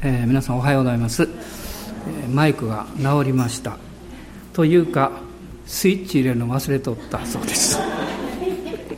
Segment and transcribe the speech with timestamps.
[0.00, 3.76] えー、皆さんおはようございます、えー、マイクが直りました。
[4.52, 5.10] というか
[5.66, 7.78] スイッチ入れるの忘れとったそうです、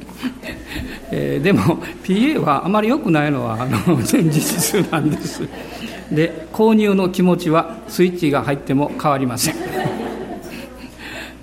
[1.11, 5.43] えー、でも PA はあまり良くないのはあの前日数なんです。
[6.13, 9.55] で購入の気持ちはスイッチが入っても変わりません、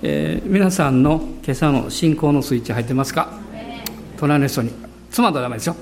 [0.02, 3.32] えー、皆さんの今朝の信仰のスイッチ入ってますか？
[4.18, 4.70] 隣の人に
[5.10, 5.76] 妻とダメですよ。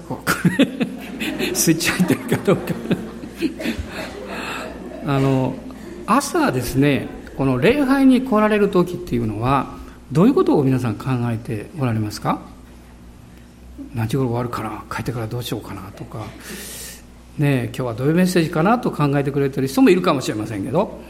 [1.53, 2.76] スイッチ入ってるかどうか。
[5.07, 5.55] あの
[6.07, 9.77] 朝ですねこの礼拝に来られる時っていうのは
[10.11, 12.41] どういうことを皆さん考えておられますか？
[13.95, 14.85] 何時頃終わるかな？
[14.95, 16.27] 帰ってからどうしようかなとか。
[17.39, 21.01] ね今日はどういうメッセージかなと考えてくれてる人もいるかもしれませんけど。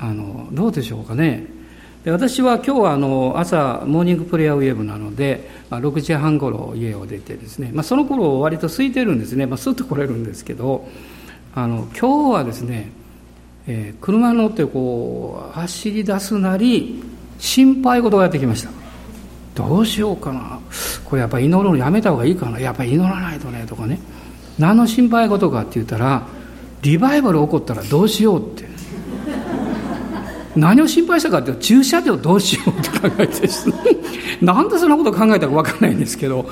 [0.00, 1.44] あのどうでしょうかね？
[2.04, 10.88] で私は今日はあの朝モーニングプレイヤーウェブなので、まあ、6時半ごろ家を出てですね、まあ、その頃割と空いてるんですね、まあ、スッと来れるんですけど
[11.56, 12.92] あの今日はですね、
[13.70, 17.02] えー、車に乗ってこう走り出すなり
[17.38, 18.70] 心配事がやってきました。
[19.54, 20.58] どうしようかな。
[21.04, 22.58] これやっぱり祈るのやめた方がいいかな。
[22.58, 24.00] やっぱり祈らないとねとかね。
[24.58, 26.26] 何の心配事かって言ったら
[26.82, 28.66] リバイバル起こったらどうしようって。
[30.56, 33.68] 何を心配したかっていうと駐車場どうしようって考えてです
[34.40, 36.50] なんでそんなこと考えたか分かんないんですけど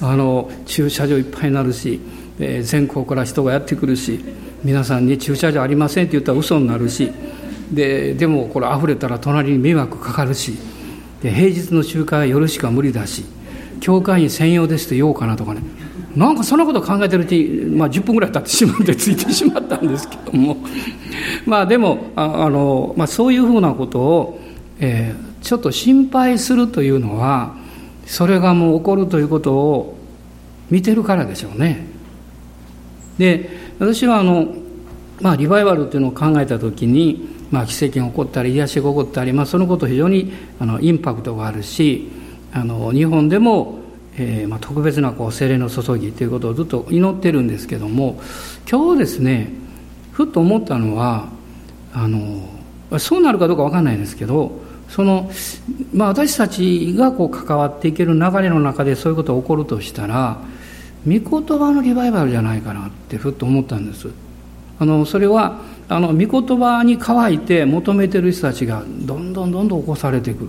[0.00, 2.00] あの駐車場いっぱいになるし、
[2.40, 4.24] えー、全国から人がやってくるし
[4.64, 7.12] 皆さんに駐車場ありませんって言ったら嘘になるし
[7.70, 10.56] ででもこれ溢れたら隣に迷惑かかるし
[11.22, 13.24] で平日の集会は夜しか無理だし
[13.80, 15.60] 教会員専用ですって言おうかなとかね
[16.16, 20.56] なんかそんなこと考えてるうちにまあ、10分ぐらい経ってしまってついてしまったんですけども
[21.44, 24.40] まあでもあの、まあ、そういうふうなことを、
[24.78, 27.56] えー、ちょっと心配するというのは
[28.06, 29.98] それがもう起こるということを
[30.70, 31.86] 見てるからでしょうね。
[33.18, 34.54] で私はあの、
[35.20, 42.08] まあ、リバイバルというのを考えた時に、まあ、奇跡が起こったり癒しが起こったり、まあ、そのこと非常にあのインパクトがあるし
[42.52, 43.78] あの日本でも、
[44.16, 48.20] えーまあ、特別なこう精霊の注ぎということをずっと祈ってるんですけども
[48.70, 49.50] 今日ですね
[50.12, 51.28] ふっと思ったのは
[51.92, 52.48] あの
[52.98, 54.52] そうなるかどうか分かんないですけど
[54.88, 55.30] その、
[55.92, 60.38] まあ、私たちがこう関わっていける流れの中でそういうことが起こるとしたら
[61.06, 64.08] 御言葉のリバイバルじゃないかなってふっと思ったんです。
[64.78, 70.46] あのそれはあの御言葉に乾いて求めてる人たちがどんどんどんどん起こされてくる、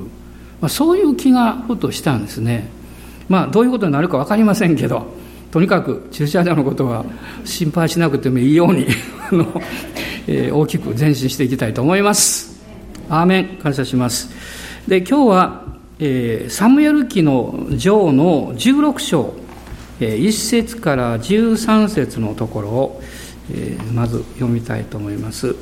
[0.61, 2.69] まあ、そういう気がふっとしたんですね。
[3.27, 5.05] まあどういうことになるか分かりませんけど
[5.51, 7.05] とにかく駐車場のことは
[7.43, 8.87] 心配しなくてもいいように
[9.31, 9.61] あの、
[10.27, 12.55] えー、大きく前進していきたいと思います。
[13.09, 13.45] アーメン。
[13.61, 14.29] 感謝します。
[14.87, 15.63] で今日は、
[15.99, 19.44] えー、サムエル記の女王の16章。
[19.99, 23.01] 1節から13節のところを
[23.93, 25.55] まず読みたいと思います。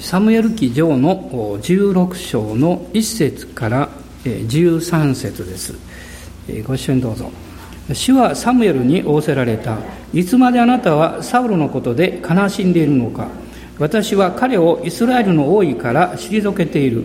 [0.00, 1.30] サムエル記上の
[1.60, 3.88] 16章の1節から
[4.24, 5.74] 13節です。
[6.66, 7.30] ご一緒にどうぞ。
[7.92, 9.78] 主はサムエルに仰せられた。
[10.12, 13.28] いつまであなたはサウルのことで悲しんでいるのか。
[13.78, 17.04] 私は彼をイスラエルの王位から退けている。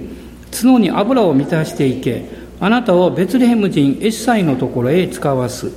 [0.52, 2.41] 角に油を満たしていけ。
[2.62, 5.72] あなたをベツレヘム人エッサイのところへ使わす。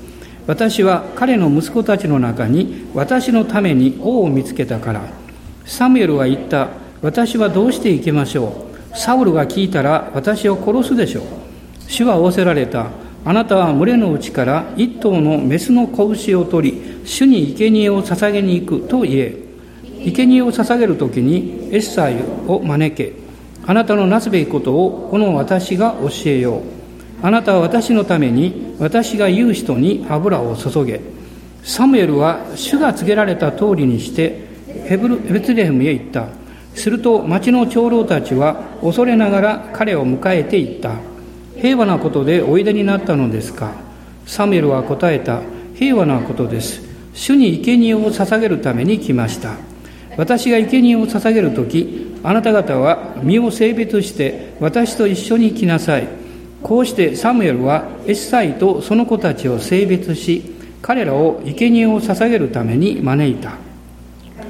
[0.47, 5.00] 私は彼の息子たちの中に私のために王を見つけたから。
[5.65, 6.69] サムエルは言った。
[7.00, 8.99] 私はどうして行けましょう。
[8.99, 11.25] サウルが聞いたら私を殺すでしょう。
[11.89, 12.89] 主は仰せられた。
[13.25, 19.37] あなたは群れのうちから一頭のメスの子牛を取り主に生贄を捧げに行くと言え。
[20.05, 22.16] 生贄を捧げる時にエッサイ
[22.47, 23.24] を招け。
[23.67, 26.63] あなたのなすべきことをこの私が教えよう。
[27.23, 31.01] あなたは私のために私が言う人に油を注げ。
[31.63, 34.47] サムエルは主が告げられた通りにして
[34.87, 36.27] ヘブルベツレヘムへ行った。
[36.75, 40.97] すると町の長老たちは恐れながら彼を迎えていった。
[41.57, 43.73] 平和なことでおいでになったのですか？
[44.27, 45.41] サムエルは答えた。
[45.75, 46.83] 平和なことです。
[47.15, 49.55] 主に生贄を捧げるために来ました。
[50.16, 56.09] 私が生贄を捧げる時あなた方は身を性別して私と一緒に来なさい。
[56.63, 60.43] こうしてサムエルはエッサイとその子たちを性別し
[60.81, 63.53] 彼らを生贄を捧げるために招いた。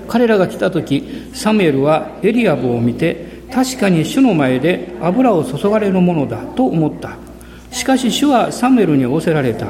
[0.06, 7.16] 彼らが来た時サムエルはエリアブを見て確かに主の前で油を注がれるものだと思った。
[7.72, 9.66] しかし主はサムエルに仰せられた。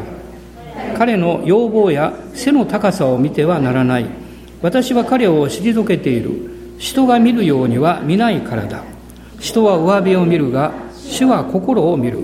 [0.99, 4.24] 彼の要望や背の高さを見てはならない。
[4.65, 6.31] 私は彼を退けている。
[6.79, 8.83] 人が見るようには見ないからだ。
[9.39, 12.21] 人は上辺を見るが主は心を見る。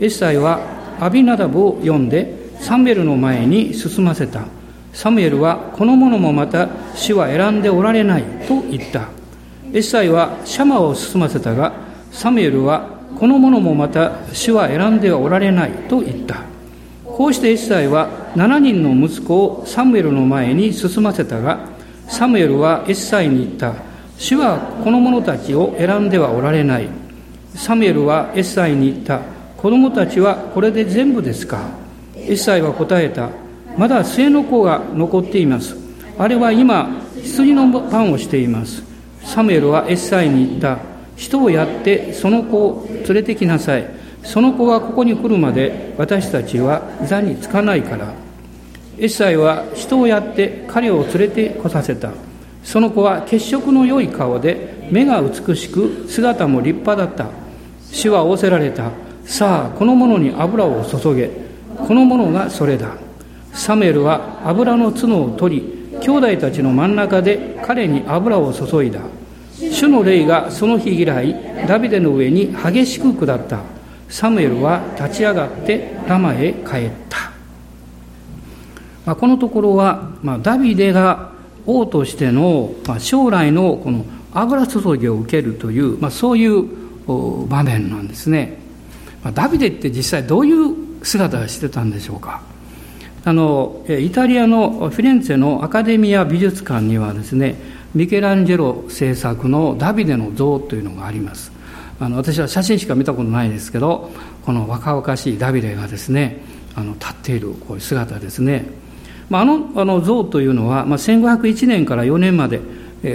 [0.00, 0.60] エッサイは
[0.98, 4.46] アビナダブを読んでサムエルの前に進ませた。
[4.94, 9.10] サムエルはこの者もまた主は選んでおられないと言った。
[9.70, 11.74] エッサイはシャマを進ませたが
[12.10, 12.88] サムエルは
[13.18, 16.44] この者もまた主は選んではおられないと言った。
[17.04, 21.60] こうしてエッサイは7人の息子をサムエルの前に進ませたが
[22.08, 23.74] サムエルはエッサイに言った。
[24.16, 26.88] 主はこの者たちを選んではおられない。
[27.54, 29.20] サムエルはエッサイに言った。
[29.56, 31.68] 子供たちはこれで全部ですか。
[32.16, 33.28] エッサイは答えた。
[33.76, 35.76] まだ末の子が残っています。
[36.18, 36.88] あれは今
[37.22, 38.82] 羊のパンをしています。
[39.22, 40.78] サムエルはエッサイに言った。
[41.16, 43.97] 人をやってその子を連れてきなさい。
[44.28, 48.12] その子がここに来るまで私たちは座につかないから。
[48.98, 52.12] エッサイは人をやって彼を連れてこさせた。
[52.62, 57.28] その子は血色の良い顔で目が美しく姿も立派だった。
[57.90, 58.90] 主は仰せられた。
[59.24, 61.30] さあこの者に油を注げ。
[61.78, 62.98] この者がそれだ。
[63.54, 69.00] サムエルは油の角を取り兄弟たちの真ん中で彼に油を注いだ。
[69.72, 71.34] 主の霊がその日以来
[71.66, 73.77] ダビデの上に激しく下った。
[74.08, 77.30] サムエルは立ち上がってラマへ帰った、
[79.04, 81.32] まあ、このところは、まあ、ダビデが
[81.66, 86.66] 王としての、まあ、将来のこの油注ぎを受けるという、まあ、そういう
[87.46, 88.58] 場面なんですね、
[89.22, 92.42] まあ、ダビデって実際どういう姿をしてたんでしょうか。
[93.24, 97.56] あのイタリアのフィレンツェのアカデミア美術館にはですね
[97.94, 101.57] ミケランジェロ制作のダビデの像というのがあります。
[102.00, 104.10] あの私は写真しか見たことないですけど
[104.44, 106.42] この若々しいダビデがですね
[106.74, 108.66] あの立っているこういう姿ですね、
[109.28, 112.60] まあ、あのあの像というのは、まあ、1501年から4年まで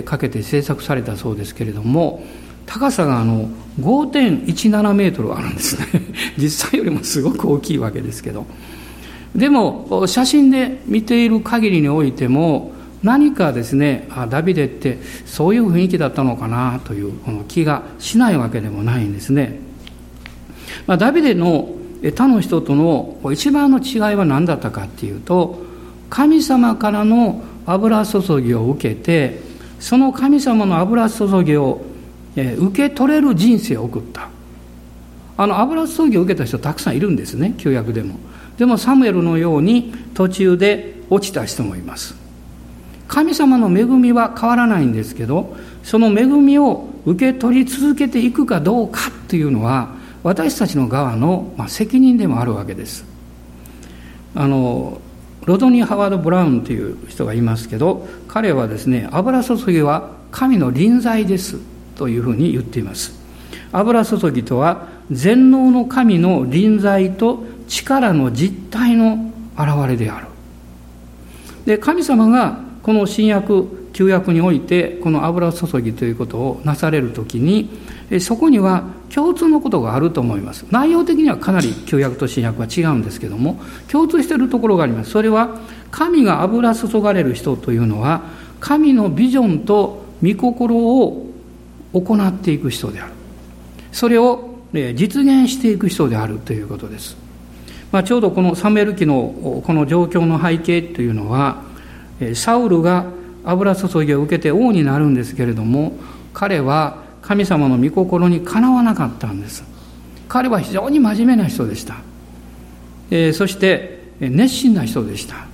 [0.04, 2.24] かけて制作されたそうですけれども
[2.66, 3.50] 高さがあの
[3.80, 5.88] 5.17メートルあるんですね。
[6.38, 8.46] 実際よりもすごく大きいわけですけど。
[9.36, 12.72] でも写真で見ている限りにおいても
[13.04, 19.60] 何かですねあダビデってそういう雰囲気だったのかなというこの気がしないわけでもないんですね、
[20.88, 21.70] まあ、ダビデの
[22.02, 25.62] 他の人との一番の違いは何だったかっていうと
[26.10, 29.40] 神様からの油注ぎを受けて
[29.80, 31.82] その神様の油注ぎを
[32.36, 34.30] 受け取れる人生を送った。
[35.36, 38.16] あの油注ぎを受けた人たくさんいるんですね旧約でも。
[38.58, 42.23] でもサムエルのように途中で落ちた人もいます。
[43.14, 49.90] 神様の恵みは変わらないんですけどその恵みを受け取り続けていくかどうかっていうのは
[50.24, 53.06] 私たちの側の、ま、責任でもあるわけです。
[54.34, 55.00] あの
[55.46, 61.60] ロドニー・ハワード・ブラウンという人がいますけど彼はですね油注ぎは神の臨在です
[61.96, 63.14] というふうに言っています。
[63.72, 70.28] 油注ぎとは全能の神の臨在と力の実体の現れである。
[71.66, 77.70] で神様がこの新約旧約においてこの油注ぎということをなされる時に
[78.20, 78.84] そこには
[79.14, 80.66] 共通のことがあると思います。
[80.70, 85.12] 内容的にはかなり旧約と新約は違うんですけども共通しているところがあります。
[85.12, 85.60] それは
[85.92, 88.24] 神が油注がれる人というのは
[88.60, 91.30] 神のビジョンと御心を
[91.94, 93.14] 行っていく人である。
[93.92, 97.16] それを実現していく人であるということです、
[97.92, 101.62] まあ、ちょうどこのサムエル記のこの状況の背景というのは
[102.36, 103.06] サウルが
[103.44, 105.98] 油注ぎを受けて王になるんですけれども
[106.34, 109.64] 彼は神様の御心にかなわなかったんです。
[110.28, 111.98] 彼は非常に真面目な人でした、
[113.12, 115.46] えー、そして熱心な人でした。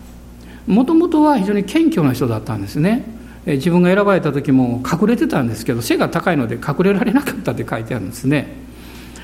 [0.67, 3.03] もともとは非常に謙虚な人だったんですね。
[3.45, 8.47] え自分が選ばれた時も隠れてたんですけど背が高いので隠れられなかったって書いてあるんですね。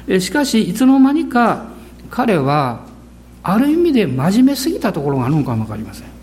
[0.08, 1.68] えしかしいつの間にか
[2.10, 2.82] 彼は
[3.44, 6.15] ある意味で真面目すぎたところがあるのかも分かりません。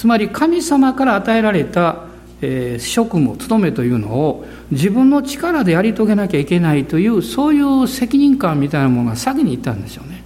[0.00, 2.06] つまり神様から与えられた、
[2.40, 10.24] え、職務務めというのを自分の力でやり遂げなきゃいけないというそういう責任感みたいなものが先にいったんでしょうね、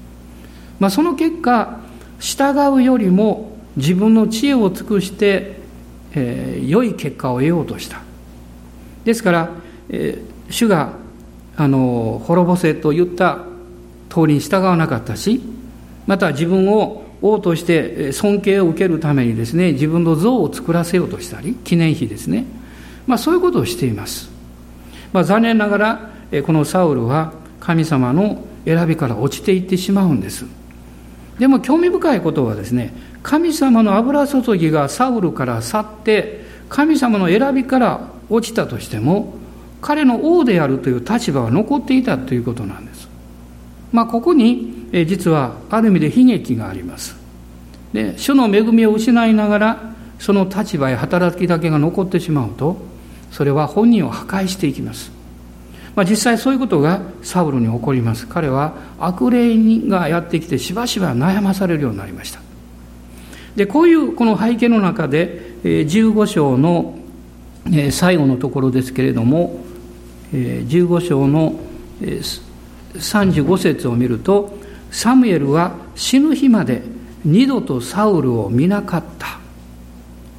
[0.78, 1.80] まあ、その結果
[2.20, 5.64] 従うよりも自分の知恵を尽くして
[6.14, 8.00] えー、良い結果を得ようとした。
[9.04, 9.50] ですから、
[9.88, 10.92] えー、主が
[11.56, 13.38] あの滅ぼせと言った
[14.08, 15.40] 通りに従わなかったし
[16.06, 22.44] また自分を王として尊敬を受けるためにですね自分の像を作らせようとしたり記念碑ですね、
[23.06, 24.28] まあ、そういうことをしています、
[25.14, 26.10] まあ、残念ながら
[26.44, 30.44] このサウルは神様の選びから落ちていってしまうんです。
[31.38, 39.34] でも興味深いことはですね神様の油注ぎがサウルから去って神様の選びから落ちたとしても
[39.80, 43.08] 彼の王であるという立場は残っていたということなんです。
[43.92, 44.73] まあ、ここに
[45.04, 47.16] 実はある意味で悲劇があります。
[47.92, 52.76] で主の恵みを失いながらその立場や働きだけが残ってしまうと
[53.30, 55.10] それは本人を破壊していきます、
[55.96, 58.28] まあ、実際そういうことがサウルに起こります。
[58.28, 59.56] 彼は悪霊
[59.88, 62.40] がやってきてしばしば悩まされるようになりました。
[63.56, 66.98] でこういうこの背景の中で15章の
[67.90, 69.60] 最後のところですけれども
[70.32, 71.58] 15章の
[72.94, 74.58] 35節を見ると
[74.94, 76.82] サムエルは死ぬ日まで
[77.24, 79.40] 二度とサウルを見なかった。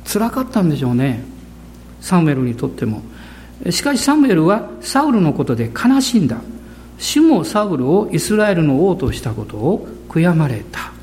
[0.09, 1.25] 辛かったんでしょうね。
[1.99, 3.01] サムエルにとっても。
[3.69, 6.37] しかしサムエルはサウルのことで悲しんだ。
[6.97, 10.93] 主もサウルをイスラエルの王としたことを悔やまれた。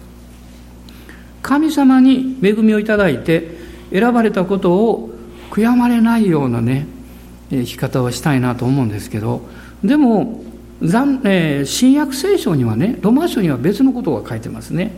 [1.42, 3.58] 神様に恵みをいただいて
[3.92, 5.10] 選ばれたことを
[5.50, 6.86] 悔やまれないようなね
[7.50, 9.42] 生き方をしたいなと思うんですけど。
[9.84, 10.42] でも
[11.24, 14.92] え新約聖書にはねロマン書には別のことが書いてますね。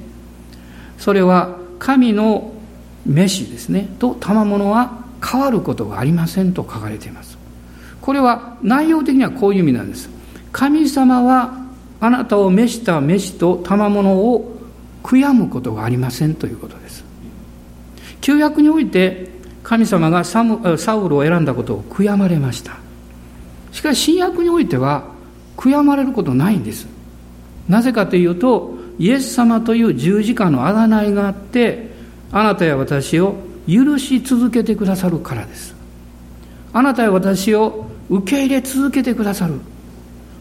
[0.99, 2.53] それは神の
[3.07, 3.89] 飯ですね。
[3.99, 7.37] と賜物は変わることがありませんと書かれています。
[8.01, 10.09] これは内容的にはこういう意味なんです。
[10.53, 11.65] 神様は
[12.01, 14.59] あなたを召した飯と賜物を
[15.03, 17.05] 悔やむことがありませんということです。
[18.21, 19.31] 旧約において
[19.63, 22.77] 神様がサムサウルを選んだことを悔やまれました。
[23.73, 25.14] しかし新約においては
[25.57, 26.87] 悔やまれることないんです。
[27.69, 31.91] なぜかというとイエス様という十字架の贖いがあって
[32.31, 35.75] あなたや私を許し続けてくださるからです。
[36.73, 39.55] あなたや私を受け入れ続けてくださる。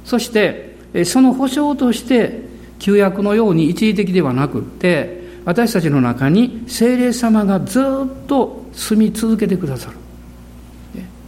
[0.04, 2.42] そしてその保証として
[2.80, 7.84] 旧約のように一時的ではなくって私たちの中に精霊様がずっ
[8.28, 9.98] と住み続けてくださる。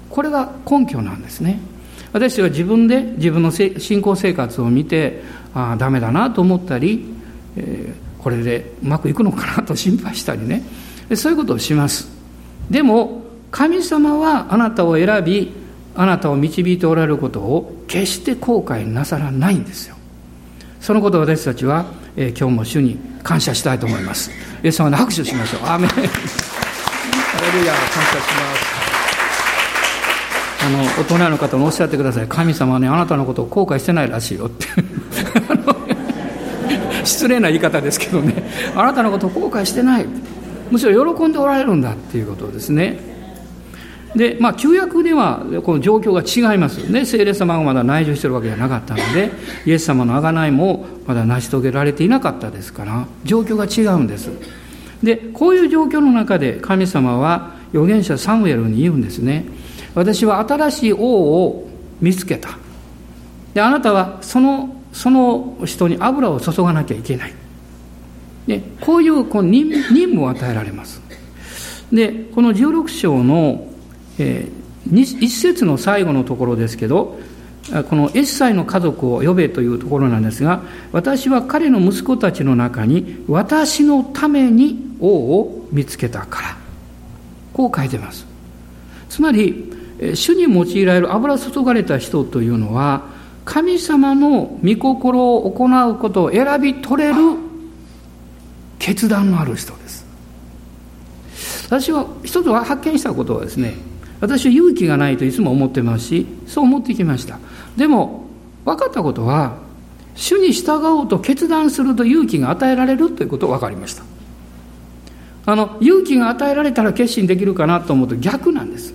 [0.10, 1.60] これが根拠なんですね。
[2.15, 5.22] 私は自分で自分の信仰生活を見て
[5.53, 7.03] ああダメだなと思ったり、
[7.57, 10.63] えー、これでうまくいくのかなと 心配したりね。
[11.13, 12.07] そういうことをします。
[12.69, 15.51] でも神様はあなたを選び
[15.93, 19.98] あなたを導いておられることを決して後悔なさらないんですよ。
[20.79, 24.31] そのことを私たちは、えー、今日も主に感謝したいと思います。
[24.63, 25.62] イエス様に拍手しましょう。
[25.65, 25.89] アーメン。
[25.91, 28.75] ハレルヤ感謝します。
[30.65, 32.27] あの大人の方もおっしゃってください。
[32.27, 34.65] 神様はねあなたのことを後悔してないらしいよって。
[37.05, 38.34] 失礼な言い方ですけどね。
[38.75, 40.07] あなたのことを後悔してない。
[40.72, 43.00] むしろ喜んでおられるんだっていうことですね。
[44.15, 47.05] でまあ旧約ではこの状況が違いますね。
[47.05, 49.29] 聖霊様がまだ内住してるわけじゃなかったので
[49.67, 54.31] イエス様の贖いもまだ成し遂げられていなかったですから状況が違うんです。
[55.03, 59.45] でこういう状況の中で神様は預言者サムエルに言うんですね。
[59.96, 61.68] 私は新しい王を
[62.02, 62.50] 見つけた。
[63.54, 67.34] であなたはそのその人に油を注がなきゃいけない。
[68.46, 71.02] でこういうこう任務を与えられます。
[71.92, 73.68] でこの16章の、
[74.20, 77.18] えー、一節の最後のところですけど
[77.90, 80.62] このエッサイの家族を呼べというところなんですが
[80.92, 86.58] 私は彼の息子たちの中に私のために王を見つけたから。
[87.54, 88.25] こう書いてます。
[89.08, 89.72] つまり
[90.16, 93.04] 主に用いられる油注がれた人というのは
[93.46, 97.16] 神様の御心を行うことを選び取れる
[98.80, 100.06] 決断のある人です。
[101.68, 103.75] 私は一つは発見したことはですね
[104.20, 107.40] 私は勇気がないといつも思ってますしそう思ってきました。
[107.78, 108.25] でも
[108.66, 109.58] 分かったことは
[110.16, 114.04] 主に従おうと決断すると勇気が与えられるということが分かりました。
[115.48, 118.94] あの勇気が与えられたら決心できるかなと思うと逆なんです。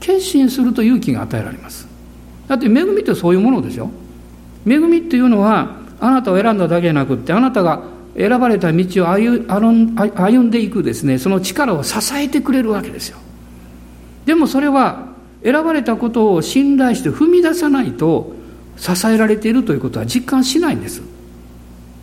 [0.00, 1.86] 決心すると勇気が与えられます。
[2.48, 3.90] だって恵みってそういうものですよ
[4.66, 7.82] 恵みっていうのはあなたを選んだだけじゃなくってあなたが
[8.16, 13.18] 選ばれた道を歩んでいくですねその力を支えてくれるわけですよ。
[14.26, 15.10] でもそれは
[15.44, 18.32] 選ばれたことを信頼して踏み出さないと
[18.76, 21.02] 支えられているということは実感しないんです。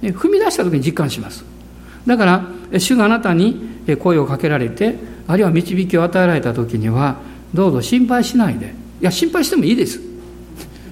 [0.02, 1.44] 踏み出した時に実感します。
[2.06, 2.46] だから
[2.80, 4.96] 主があなたに声をかけられて
[5.28, 7.18] あるいは導きを与えられた時には
[7.54, 8.74] どうぞ心配しないで。
[9.02, 10.00] いや心配してもいいです。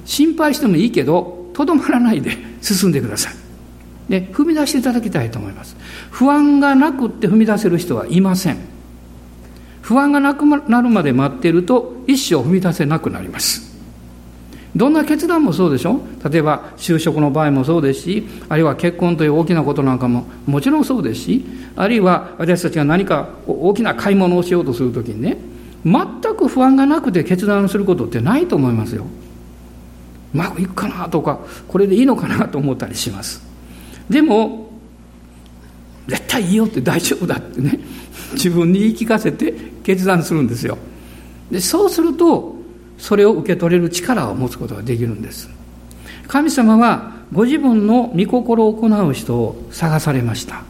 [0.06, 2.32] 心配してもいいけどとどまらないで
[2.62, 3.34] 進んでください。
[4.10, 5.76] で踏み出していただきたいと思います。
[6.12, 8.58] 不安がなくって踏み出せる人はいません。
[9.82, 13.64] 不安がなくなるまで待っていると一生踏み出せなくなります。
[14.76, 16.02] どんな決断もそうでしょ？
[16.30, 21.46] 例えば就職の場合もそうですしあるいは結婚という大きなことなんかももちろんそうですし
[21.78, 25.38] あるいは私たちが何か大きな買い物をしようとするときにね
[25.86, 29.06] 全く不安がなくて決断することってないと思いますよ。
[30.34, 33.42] うまくいくかなとかこれでいいのかなと思ったりします。
[34.10, 34.70] でも
[36.08, 37.80] 絶対いいよって大丈夫だってね。
[38.34, 40.77] 自分に言い聞かせて決断するんですよ。
[41.51, 42.56] でそうすると
[42.98, 45.50] それを受け取れる力を持つことができるんです。
[46.27, 50.63] 神様はご自分の御心を行う人を探されました。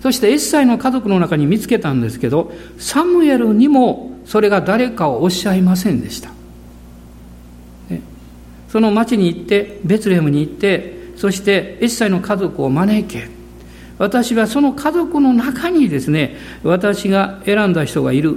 [0.00, 6.30] そして一切の家族の中に見つけたんですけどサムエルにもそれが誰かをおっしゃいませんでした。
[8.68, 13.28] その町に行ってベツレヘムに行ってそして一切の家族を招け。
[13.98, 18.36] 私はその家族の中にですね私が選んだ人がいる。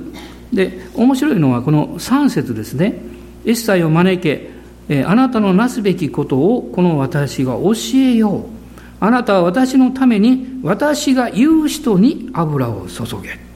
[0.53, 3.01] で面白いのはこの3節ですね。
[3.46, 4.51] 一切を招け
[5.06, 8.44] あなたのなすべきことをこの私が教えよう。
[9.00, 13.47] あなたは私のために私が言う人に油を注げ。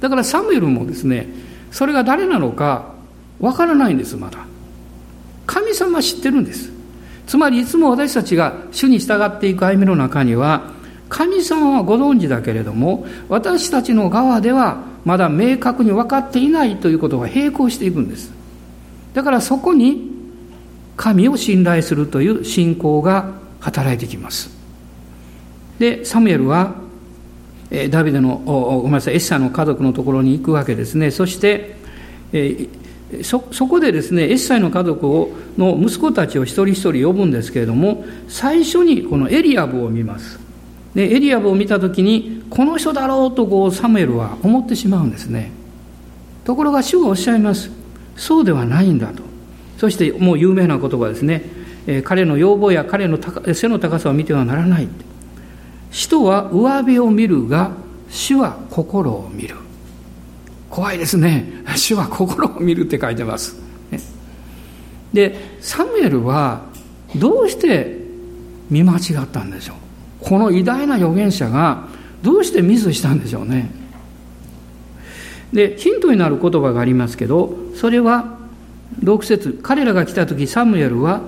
[0.00, 1.28] だからサムエルもですね
[1.70, 2.94] それが誰なのか
[3.40, 4.46] わからないんですまだ。
[5.46, 6.72] 神様知ってるんです。
[7.26, 10.72] つまりいつも私たちが主に従っていく歩みの中には
[11.08, 18.32] 神様はご存知だけれども私たちの側ではまだ明確に分かっていないということが並行していくんです。
[19.14, 20.10] だからそこに
[20.96, 24.50] 神を信頼するという信仰が働いてきます。
[25.78, 26.74] でサムエルは
[27.90, 31.10] ダビデのごめんなさいエッサの家族のところに行くわけですね。
[31.10, 31.76] そして、
[33.22, 40.38] そそこでですねエッサイの家族をの息子たちを一人一人呼ぶんですけれども最初にこのエリアブを見ます。
[40.94, 45.52] でエリアブを見た時にこの人だろうとこうサムエルは思ってしまうんですね。
[46.44, 47.70] ところが主がおっしゃいます。
[48.16, 49.22] そうではないんだと。
[49.78, 51.44] そしてもう有名な言葉ですね、
[52.02, 53.18] 彼の要望や彼の
[53.54, 54.88] 背の高さを見てはならない
[55.96, 57.70] 人は上辺を見るが
[58.10, 59.56] 主は心を見る。
[60.68, 61.62] 怖いですね。
[61.74, 63.56] 主は心を見るって書いてます、
[65.14, 66.64] でサムエルは
[67.16, 67.98] どうして
[68.68, 69.76] 見間違ったんでしょう。
[70.20, 71.88] この偉大な預言者が
[72.22, 73.70] どうしてミスしたんでしょうね。
[75.54, 78.36] でヒントになる言葉がありますけどそれは
[79.02, 79.58] 6節。
[79.62, 81.22] 彼らが来た時サムエルは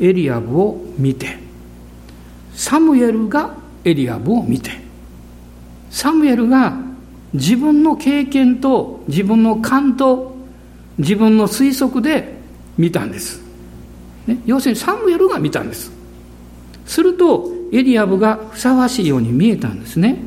[0.00, 1.38] エリアブを見て
[2.54, 4.70] サムエルがエリアブを見て。
[5.90, 6.76] サムエルが
[7.32, 10.34] 自分の経験と自分の勘と
[10.98, 12.34] 自分の推測で
[12.78, 13.42] 見たんです、
[14.26, 15.92] ね、要するにサムエルが見たんです。
[16.86, 20.18] するとエリアブがふさわしいように見えたんですね。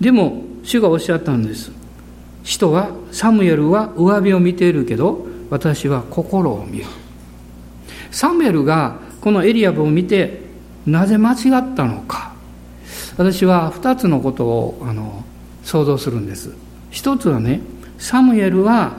[0.00, 1.70] でも主がおっしゃったんです。
[2.42, 6.84] 人はサムエルは上辺を見ているけど私は心を見る。
[8.10, 10.42] サムエルがこのエリアブを見て
[10.86, 12.23] なぜ間違ったのか。
[13.16, 15.24] 私は2つのことをあの
[15.62, 16.52] 想像するんです。
[16.90, 17.60] 一つはね
[17.98, 18.92] サムエルは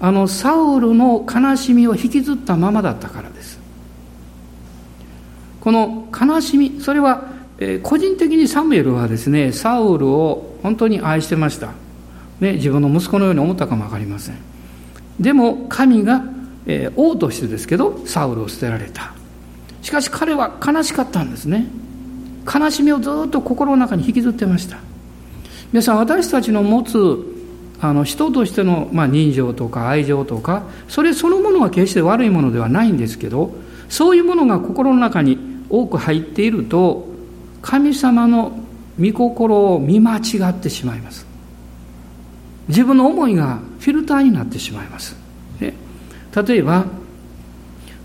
[0.00, 3.60] あのサウルの悲しみを引きずったままだったからです。
[5.60, 11.68] この悲しみそれは、え個人的にサムエルはですねサウルを本当に愛してました、
[12.40, 14.36] ね、自分の息子のように思ったかも分かりません。
[15.20, 16.24] でも神が、
[16.66, 19.14] えー、王としてですけどサウルを捨てられた。
[19.82, 21.66] しかし彼は悲しかったんですね。
[22.46, 24.78] 悲しみをずっと心の中に引きずってました。
[25.72, 27.32] 皆さん私たちの持つ
[27.80, 33.52] あの人としての、まあ、人情とか愛情とかそれそのものは決して悪いものではないんですけど
[33.88, 37.06] そういうものが心の中に多く入っていると
[37.60, 38.52] 神様の
[39.00, 41.26] 御心を見間違ってしまいます。
[42.68, 45.16] 自分の思いがフィルターになってしまいます、
[45.60, 45.74] ね、
[46.46, 46.86] 例えば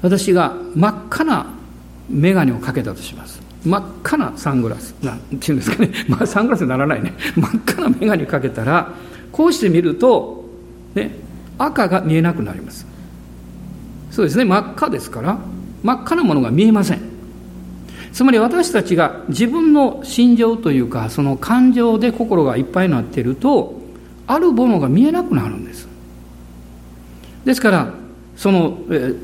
[0.01, 1.53] 私が真っ赤な
[2.09, 3.36] 眼鏡をかけたとします。
[3.67, 7.13] 真っ赤なサングラスなんていうんですかね、 まあ、サングラスにならないね。
[7.35, 8.93] 真っ赤な眼鏡かけたら
[9.31, 10.45] こうして見ると、
[10.95, 11.15] ね、
[11.57, 12.87] 赤が見えなくなります。
[14.09, 14.45] そうですね。
[14.45, 15.37] 真っ赤ですから
[15.83, 17.01] 真っ赤なものが見えません。
[18.13, 23.79] つまり私たちが自分の心情というかその感情で心がいっぱいになっていると
[24.25, 25.87] あるものが見えなくなるんです。
[27.45, 27.93] ですから
[28.35, 28.79] その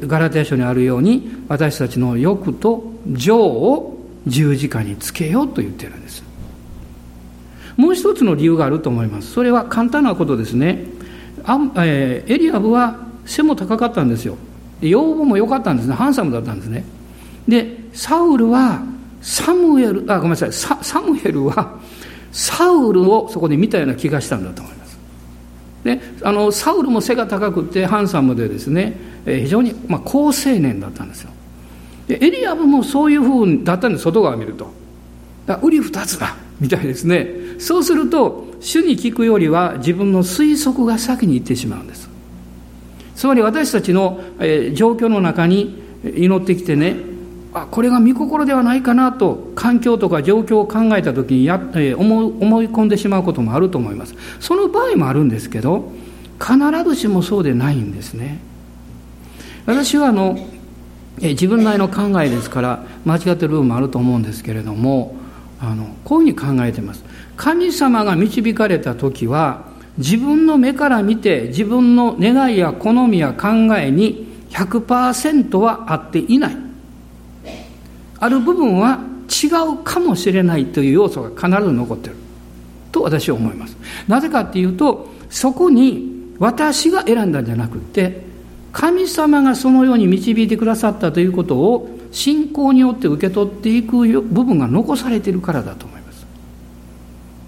[0.07, 3.92] ガラテヤ書にあるように私たちの欲と情を
[4.27, 6.23] 十字架につけようと言ってるんです。
[7.75, 9.31] もう一つの理由があると思います。
[9.31, 10.85] それは簡単なことですね。
[11.43, 14.37] あ、えー、エリアブは背も高かったんですよ。
[14.81, 15.95] 養母も良かったんですね。
[15.95, 16.83] ハンサムだったんですね。
[17.47, 18.81] でサウルは
[19.21, 20.53] サムエルあごめんなさい。
[20.53, 21.79] ササムエルは
[22.31, 24.97] サウルをそこで見たような気がしたんだと思います。
[25.83, 31.32] であのサウルも背が高くてハンサムでですね非常に、まあ、好青年だったんですよ。
[32.07, 34.67] でエリアブもそういうふうだったんです外側を見ると。
[35.45, 37.27] だ売り二つだ みたいですね。
[37.59, 42.09] そうすると主に聞くよりは自分の推測が先に行ってしまうんです。
[43.15, 45.81] つまり私たちの、え状況の中に
[46.15, 46.95] 祈ってきてね
[47.53, 54.15] あこれが見心ではないかなと環境とか状況を考えた時にや、えー、思思い込んでしまうこともあると思います。
[54.39, 55.91] その場合もあるんですけど
[56.39, 56.57] 必
[56.89, 58.39] ずしもそうでないんですね。
[59.65, 60.37] 私はあの、
[61.21, 65.15] 自分なりの考えですから間違ってる部分もあると思うんですけれども
[65.59, 67.03] あのこういうふうに考えてます。
[67.37, 69.65] 神様が導かれた時は
[69.97, 73.47] 自分の目から見て自分の願いや好みや考
[73.77, 76.57] えに100%は合っていない。
[78.19, 78.99] ある部分は
[79.29, 82.15] 違うかもしれないという要素が必ず残ってる。
[82.91, 83.77] と私は思います。
[84.07, 88.21] なぜかっていうとそこに私が選んだんじゃなくて
[88.73, 96.25] 神様がそのように導いてくださったということを信仰によって受け取っていく部分が残されているからだと思います。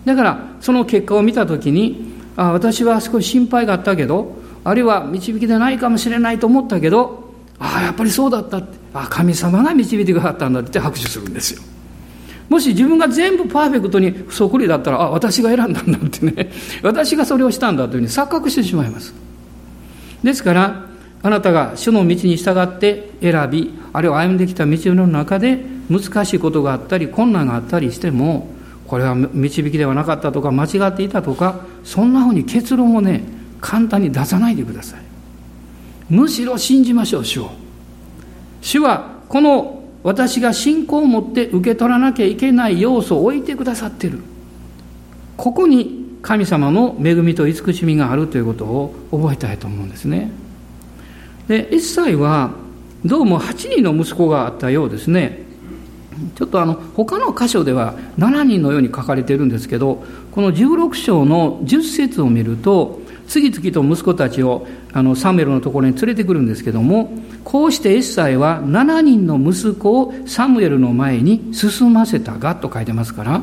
[0.05, 11.61] だからその結果を見た時にあ私は少し心配があったけどあるいは導きでないかもしれないと思ったけどああやっぱりそうだったってあ神様が導いてくださったんだって拍手するんですよ。
[12.49, 16.51] もし自分が全部パーフェクトにそっくりだったらあ私が選んだんだってね。
[16.83, 19.13] 私がそれをしたんだというふうに錯覚してしまいます。
[20.23, 20.94] ですから
[21.25, 25.57] あなたが主の道に従って選びあるいは歩んできた道の中で
[25.89, 28.47] 難しいことがあったり困難があったりしても
[28.85, 33.23] これは導きではなかったとか間違っていたとかそんなふうに結論をね
[33.59, 35.01] 簡単に出さないでください。
[36.11, 37.49] むしろ信じましょう主を。
[38.61, 44.19] 主はこの私が信仰を持って受け取らなきゃいけない要素を置いてくださってる。
[45.37, 50.44] ここに神様の恵みと慈しみがあるということを覚えたいと思うんですね。
[51.47, 52.51] で一切は
[53.05, 55.45] どうも8人の息子があったようですね。
[56.35, 67.11] ちょっとあの他の箇所では7人のように書かれているんですけどこの16章の10節を見ると次々と息子たちをあのサムエルのところに連れてくるんですけども
[67.43, 73.41] こうしてエッサイは7人の息子をサムエルの前に進ませたがと書いてますから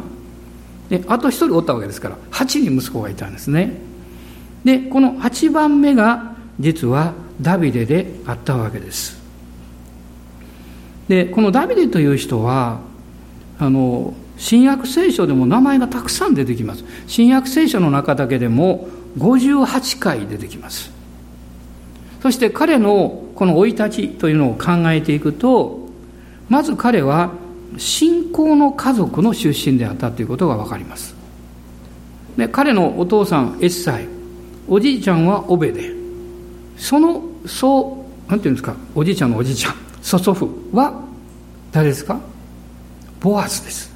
[0.88, 3.81] であと1人おったわけですから8人息子がいたんですね。
[4.65, 7.12] でこの8番目が実は
[7.43, 9.21] ダビデであったわけです。
[11.09, 12.81] でこのダビデという人は
[13.59, 16.85] あの新約聖書でも名前がたくさん出てきます。
[17.07, 20.91] 新約聖書の中だけでも58回出てきます。
[22.23, 25.89] そして彼のこの生い立ちというのを考えていくと
[26.49, 27.33] まず彼は
[27.79, 31.15] 信仰の家族の出身であったということが分かります。
[32.37, 34.07] で彼のお父さんエッサイ
[34.69, 35.93] おじいちゃんはオベデ。
[36.77, 38.75] そのそうなんていうんですか？
[38.95, 41.01] おじいちゃんのおじいちゃん祖祖父は
[41.73, 42.21] 誰ですか？
[43.21, 43.93] ボアズです。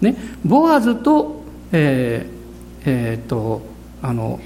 [0.00, 3.62] ね、ボアズと、えー、えー、っと、
[4.02, 4.40] あの、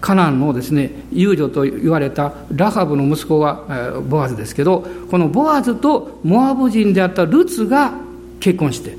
[0.00, 7.92] カナンのですね、遊女と言われたラハブの息子が、えー、ボアズですけど、このボアズとモアブ人であったルツが
[8.40, 8.96] 結婚して、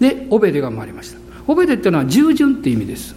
[0.00, 1.18] で、オベデが生まれました。
[1.46, 3.14] オベデっていうのは従順って意味です。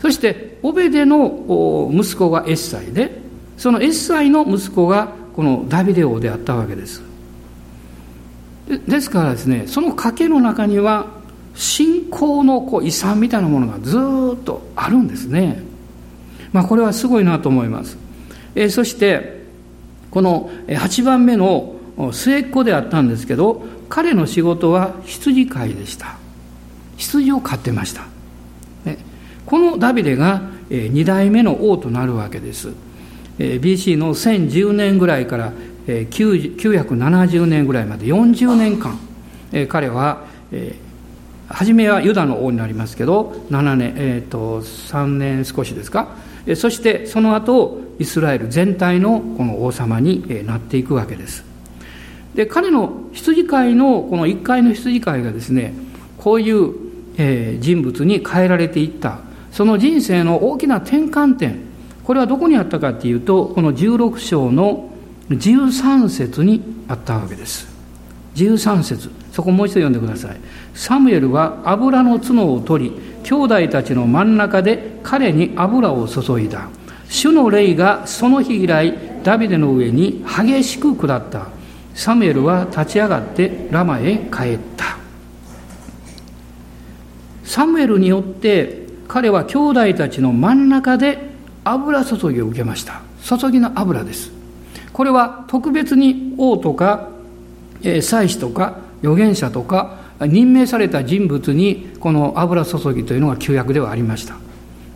[0.00, 3.23] そして、オベデの息子がエッサイで、
[3.56, 7.02] そのエッサイの息子がこのダビデ王であったわけです。
[8.86, 11.06] ですからですねその賭けの中には
[11.54, 15.62] 信仰のこう遺産みたいなものがずっとあるんですね。
[16.52, 17.98] まあこれはすごいなと思います。
[18.54, 19.44] えそして
[20.10, 21.74] この8番目の
[22.12, 26.16] 末っ子であったんですけど彼の仕事は羊飼いでした。
[26.96, 28.06] 羊を飼ってました、
[28.84, 28.98] ね、
[29.46, 32.72] このダビデが2代目の王となるわけです。
[33.38, 35.52] BC の1010年ぐらいから
[35.86, 38.98] 970年ぐらいまで40年間
[39.68, 40.24] 彼は
[41.48, 46.08] 初めはユダの王になりますけど7年、えー、と3年少しですか。
[46.56, 51.44] そしてその後イスラエル全体のこの王様になっていくわけです。
[52.34, 55.74] で彼の羊飼いのこの1階の羊飼いがですね
[56.18, 56.72] こういう
[57.60, 59.18] 人物に変えられていった。
[59.52, 61.60] その人生の大きな転換点
[62.04, 64.90] これはどこにあったかっていうとこの16章の
[65.30, 67.66] 13節にあったわけです。
[68.36, 69.10] 13節。
[69.32, 70.36] そこもう一度読んでください。
[70.74, 76.68] サムエルは油の角を取り兄弟たちの真ん中で彼に油を注いだ。
[77.08, 81.48] 主の霊がその日以来ダビデの上に激しく下った。
[81.94, 84.98] サムエルは立ち上がってラマへ帰った。
[87.44, 91.33] サムエルによって彼は兄弟たちの真ん中で
[91.64, 93.02] 油注ぎを受けました。
[93.22, 94.30] 注ぎの油です。
[94.92, 97.08] これは特別に王とか、
[97.82, 104.36] えー、祭司とか預言者とか任命された人物にこの油注ぎというのが旧約ではありました。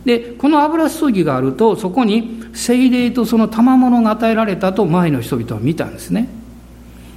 [0.05, 6.29] でこの油注ぎがあるとそこに精霊とその賜物が与えられたと前の人々は見たんですね。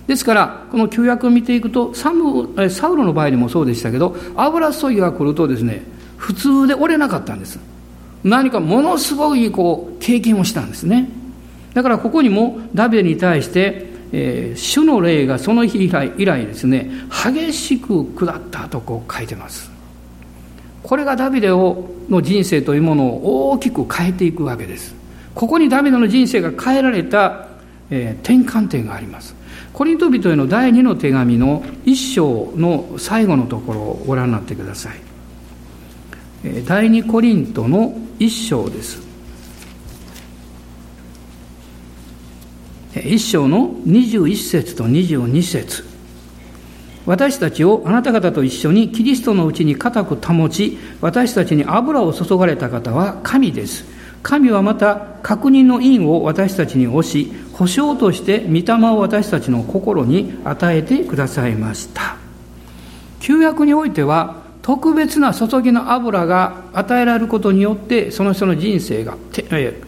[0.06, 5.82] ですから、この旧約を見ていくと、サムサウロの場合にもそうでしたけど、油注ぎが来るとですね、
[6.16, 7.58] 普通で折れなかったんです。
[8.24, 11.08] 何かものすごいこう経験をしたんですね。
[11.74, 19.70] だからここにもダビデに対して、えー、主の霊がその日以来以来ですね、激しく下ったとこう書いてます。
[20.82, 24.94] これがダビデをの人生というものを大きく変えていくわけです。
[25.34, 27.48] ここにダビデの人生が変えられた、
[27.90, 29.34] えー、転換点があります。
[29.72, 34.96] コリント人への第2の手紙の一章の最後のところをご覧になってください。
[36.66, 39.00] 第2コリントの一章です。
[42.94, 45.84] 一章の21節と22節
[47.04, 53.84] 私たちをあなた方と一緒にキリストのうちに固く保ち、私たちに油を注がれた方は神です。
[54.22, 62.16] 神はまた確認の印を私たちに押し、保証として御霊を私たちの心に与えてくださいました。
[63.18, 69.16] 旧約においては、特別な注ぎの油が与えられることによって、その人の人生が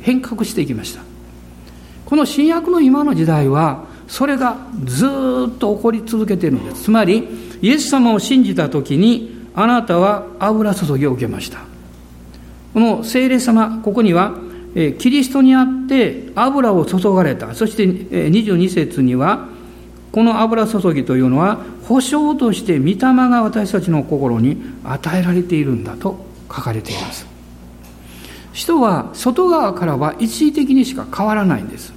[0.01, 1.03] 変革していきました。
[2.05, 5.09] この新約の今の時代は、それがずっ
[5.59, 6.85] と起こり続けているんです。
[6.85, 7.27] つまり、
[7.63, 11.61] イエス様を信じたときに、あなたは油注ぎを受けました。
[12.75, 14.35] この聖霊様、ここには、
[14.99, 17.55] キリストにあって油を注がれた。
[17.55, 19.47] そして22節には、
[20.11, 27.27] この油注ぎというのは、保証として御霊が私たちの心に与えられているんだと書かれています。
[28.53, 31.93] 人は外側からは一時的にしか変わらないんです。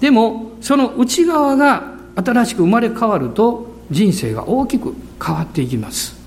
[0.00, 6.18] でも、その内側が新しく生まれ変わると人生が大きく変わっていきます。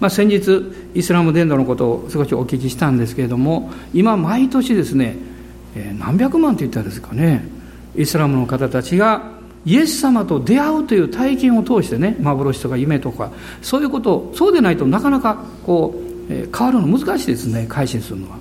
[0.00, 5.16] まあ、先日、イスラム伝道のことを少しお聞きしたんですけれども、今、毎年ですね、
[5.98, 7.44] 何百万と言ったんですかね、
[7.96, 9.37] イスラムの方たちが
[9.68, 18.38] イエス様と出会うという体験を通してね、幻とか夢とか、そういうこと、そうでないとなかなかこう、変わるの難しいですね、改心するのは。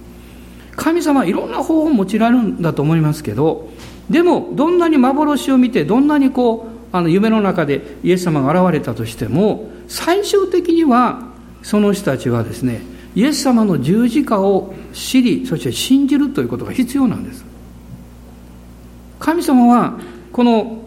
[0.76, 3.70] 神様はいろんな方法を用いられるんだと思いますけど、
[4.10, 11.28] でも、どんなに幻を見て、どんなにこう、あの夢の中でイエス様が現れたとしても、最終的には
[11.64, 12.82] その人たちはですね
[13.16, 17.44] イエス様の十字架を知りそして信じるということが必要なんです
[19.20, 20.00] 神様は
[20.32, 20.87] この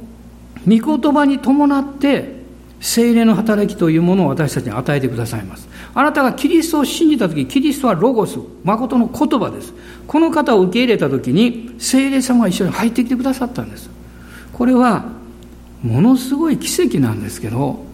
[0.67, 2.41] 御言葉に伴って
[2.81, 5.69] 精霊の働きというものを私たちに与えてくださいます。
[5.93, 9.73] あなたがキリストを信じた時キリストはロゴス誠の言葉です。
[10.07, 13.91] この方を受け入れた時に精霊様が一緒に入ってきてくださったんです。
[14.53, 15.05] これは
[15.83, 17.85] ものすごい奇跡なんですけど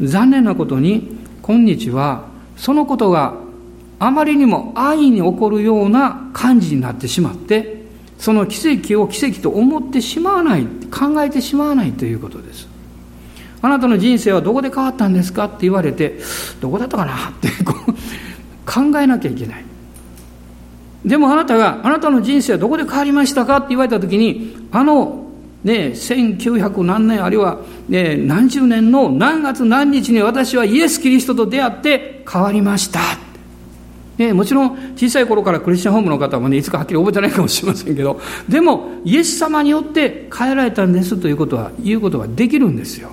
[0.00, 3.34] 残念なことに今日はそのことが
[3.98, 7.77] あまりにも安易に起こるような感じになってしまって
[8.18, 12.68] その奇跡を奇跡と思ってしまわない考えてしまわないということです。
[13.60, 16.18] あなたの人生はどこで変わったんですかって言われて
[16.60, 17.30] どこだったかな？
[17.30, 17.92] ってこう
[18.66, 19.64] 考えなきゃいけない。
[21.04, 25.24] でもあなたがあなたの人生はどこで変わりましたかって言われた時にあの
[25.64, 33.27] ね、1900何年あるいは、ね、何十年の何月何日に私はイエス・キリストと出会って変わりました。
[34.18, 43.10] ね、もちろん小さい頃からクリスチャンホームの方もね、いつかはっきり覚えてないかもしれませんけど、でもイエス様によって変えられたんですということは、言うことができるんですよ。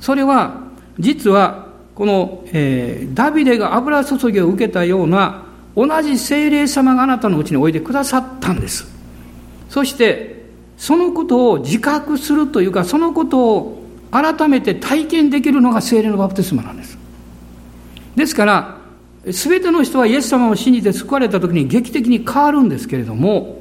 [0.00, 0.60] それは、
[0.98, 5.44] 実は、この、えー、ダビデが油注ぎを受けたような、
[5.76, 8.86] 同じ精霊様があなたのうちにおいでくださったんです。
[9.68, 10.36] そして、
[10.76, 16.98] そのことを自覚するというかそのことを改めて体験できるのが聖霊のバプテスマなんです
[18.14, 18.75] ですから
[19.32, 23.58] 全ての人はイエス様を信じて救われた時に劇的に変わるんですけれども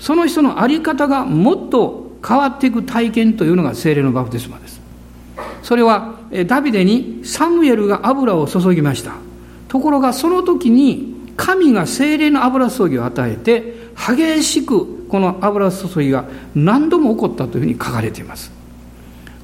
[0.00, 4.80] その人の在り方がもっと変わっていく体験というのが聖霊のバプテスマです。
[5.62, 9.14] それはダビデにサムエルが油を注ぎました。
[9.68, 18.50] ところがその時に神が精霊の油注ぎを与えて激しくこの油注ぎが何度も起こったというふうに書かれています。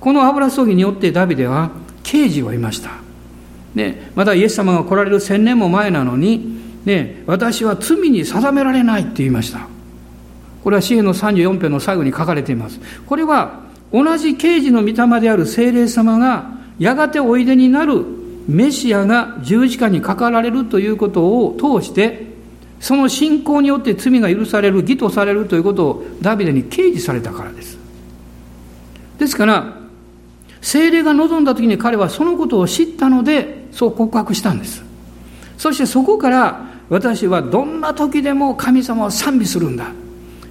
[0.00, 1.70] この油注ぎによってダビデは
[2.02, 2.90] 刑事をいました。
[3.74, 9.68] でまたイエス様が来られる千年も前なのに、ね、私は罪に定められないって言いました。
[10.62, 12.80] これは詩篇の34編の最後に書かれています。
[13.06, 18.04] これは同じ刑事の御霊である精霊様がやがておいでになる
[18.48, 22.32] メシアが十字架にかかられるということを通して
[22.80, 27.78] その信仰によって罪が許される義とされるということをダビデに掲示されたからです。
[29.18, 29.76] ですから
[30.60, 34.84] 精霊が望んだ時に彼はそのことを知ったのでそう告白したんです。
[35.58, 39.92] そしてそこから私はどんな時でも神様を賛美するんだ。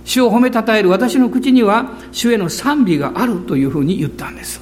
[0.03, 4.61] 主を褒めたたえる私の口には主への賛美があるというふうに言ったんです。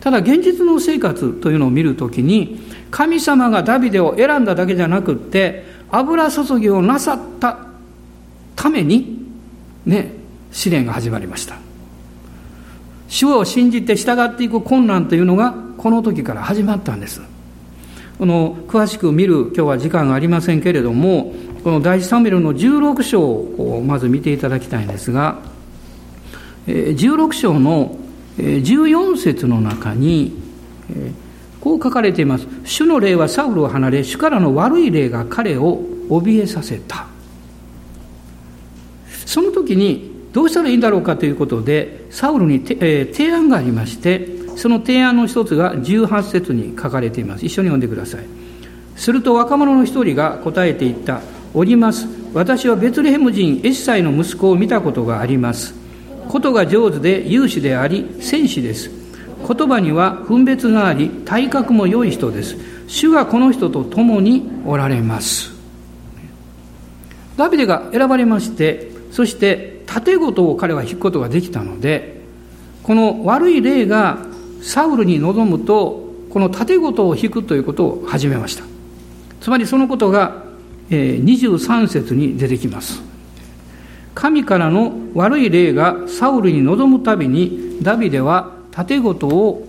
[0.00, 7.58] ただ現実の生活というのを見るときに神様がダビデを選んだだけじゃなくって油注ぎをなさった
[8.54, 9.26] ために
[9.84, 10.12] ね
[10.52, 11.65] 試練が始まりました。
[13.08, 17.20] 主を信じて従っていく困難というのがこの時から始まったんです。
[18.18, 25.38] この詳しく見る今日は時間がありませんけれどもこの第一サムエルの16章をまず見ていただきたいんですが
[26.66, 27.98] 16章の
[28.38, 30.32] 14節の中に
[31.60, 32.46] こう書かれています。
[32.64, 37.06] 主の霊はサウルを離れ主からの悪い霊が彼を怯えさせた。
[39.26, 47.46] その時にどうしたらいいんだろうかということでサウルに、え提案がありましてその提案の一つが18節に書かれています。
[47.46, 48.26] 一緒に読んでください。
[48.96, 51.22] すると若者の一人が答えていった。
[51.54, 52.06] おります。
[52.34, 55.74] 私はベツレヘム人エッサイの息子を見たことがあります。
[56.28, 58.90] ことが上手で勇士であり戦士です。
[59.48, 62.58] 言葉には分別があり体格も良い人です。
[62.88, 65.50] 主がこの人と共におられます。
[67.38, 72.20] ダビデが選ばれましてそして盾事を彼は引くことができたので
[72.82, 74.18] この悪い霊が
[74.62, 78.64] サウルに臨むとこの盾事を引くということを始めました。
[79.40, 80.44] つまりそのことが
[80.90, 83.00] 23節に出てきます。
[84.14, 89.66] 神からの悪い霊がサウルに臨むたびにダビデは盾事を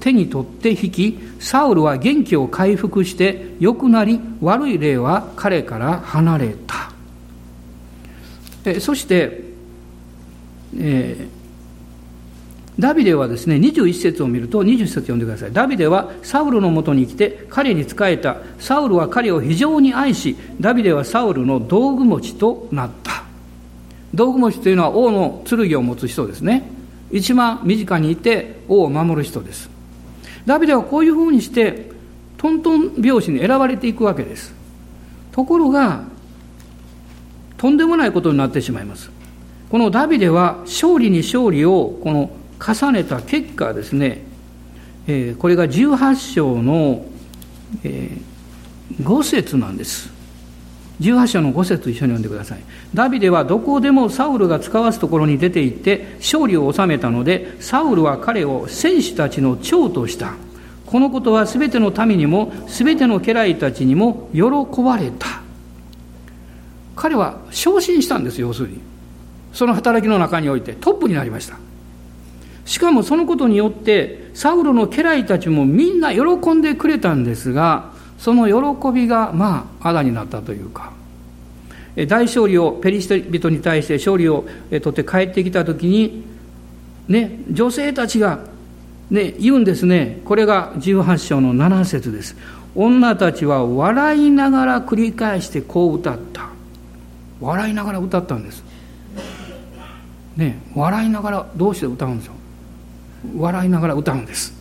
[0.00, 6.87] 手に取って引きサウルは元気を回復して良くなり悪い霊は彼から離れた。
[8.76, 9.42] えそして、
[10.78, 15.52] えー、ダビデはですね21節を見ると20節読んでください。
[15.52, 23.24] ダビデはサウルのもとに来て彼に仕えたサウルは彼を非常に愛しダビデはサウルの道具持ちとなった。
[24.14, 26.70] 道具持ちというのは王の剣を持つ人ですね。
[27.10, 29.68] 一番身近にいて王を守る人です。
[30.46, 31.90] ダビデはこういうふうにして
[32.36, 34.54] トントン拍子に選ばれていくわけです。
[35.32, 36.04] ところが
[37.58, 39.10] とんでもないことになってしまいます
[39.70, 44.22] このダビデは勝利に勝利をこの重ねた結果ですね、
[45.06, 47.04] えー、これが18章の、
[47.84, 50.18] えー、5節なんです
[51.00, 52.60] 18章の5節一緒に読んでください。
[52.92, 60.34] ダビデはどこでもサウルが使わすところに出て行って勝利を収めたので、サウルは彼を戦士たちの長とした。
[60.86, 65.42] このことは全ての民にも全ての家来たちにも喜ばれた。
[66.98, 68.80] 彼は昇進したんです、要するに。
[69.52, 71.56] その働きの中においてトップになりました。
[72.66, 76.22] しかもそのことによって、サウルの家来たちもみんな喜
[76.54, 80.92] んでくれたんですが、その喜びがまああだになったというか
[81.96, 86.24] 大勝利をペリシテ人に対して勝利を取って帰ってきた時に
[87.08, 88.40] ね女性たちが
[89.10, 92.36] ね言うんですねこれが18章の7節です
[92.74, 96.48] 女たちは笑いながら繰り返してこう歌った
[97.40, 98.64] 笑いながら歌ったんです。
[100.36, 102.32] ね笑いながらどうして歌うんですよ。
[103.36, 104.54] 笑いながら歌うんです。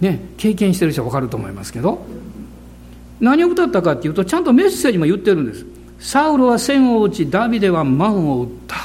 [0.00, 2.04] ね経験してる人は分かると思いますけど。
[3.20, 5.64] 何を歌ったかっていうとちゃんとメッセージも言ってるんです。
[6.00, 8.76] サウルは千を打ちダビデは万を打った。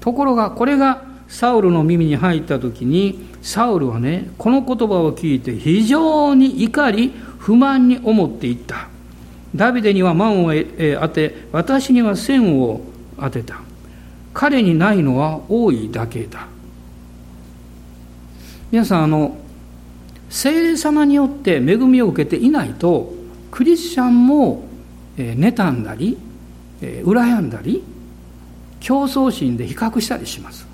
[0.00, 8.88] ところがこれがサウルの耳に入った時にサウルはねこの言葉を聞いて非常に怒り不満に思っていった。
[9.54, 12.80] ダビデには万を当て私には千を
[13.18, 13.60] 当てた。
[14.32, 16.46] 彼にないのは多いだけだ。
[18.70, 19.36] 皆さんあの
[20.30, 23.12] 聖霊様によって恵みを受けていないと
[23.50, 24.64] クリスチャンも
[25.18, 26.16] 妬んだり
[26.80, 27.84] 羨んだり
[28.80, 30.66] 競争心で比較したりします。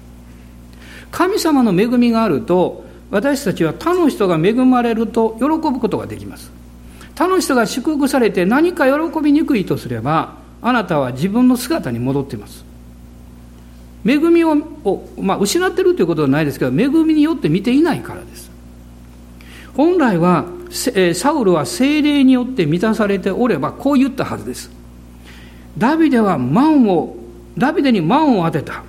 [1.11, 6.53] 神様の恵みがあると私たちは他の人が恵まれると喜ぶことができます。
[7.19, 12.65] 他の人が祝福されて何か喜びにくいとすればあなたは自分の姿に戻っています。
[14.07, 14.55] 恵みを
[15.21, 18.53] まあ、失ってるということはないですけど恵みによって見ていないからです。
[19.75, 20.45] 本来は
[21.13, 24.71] サウルは精霊によって満たされておればこう言ったはずです。
[25.77, 27.17] ダビデは万を
[27.57, 28.85] ダビデに万を当てた。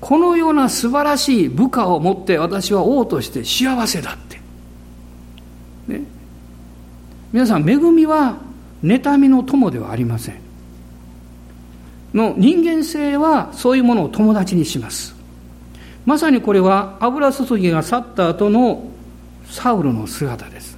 [0.00, 4.40] このような素晴らしい部下を持って私は王として幸せだって、
[5.88, 6.04] ね、
[7.32, 8.36] 皆さん恵みは
[8.84, 10.40] 妬みの友ではありません。
[12.12, 15.14] の人間性はそういうものを友達にします。
[16.04, 18.90] まさにこれは油注ぎが去った後の
[19.46, 20.76] サウルの姿です。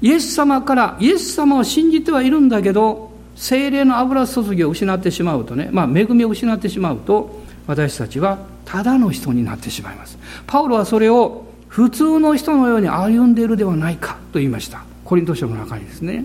[0.00, 10.18] イエス様からイエス様を信じてはいるんだけど精霊の油注ぎを失ってしまうとね、まあ、恵みを失ってしまうと私たちはただの人になってしまいます。
[10.48, 14.91] パウロはそれを普通の人のように歩んでいるではないかと言いました。
[15.12, 16.24] コリント書の中にですね。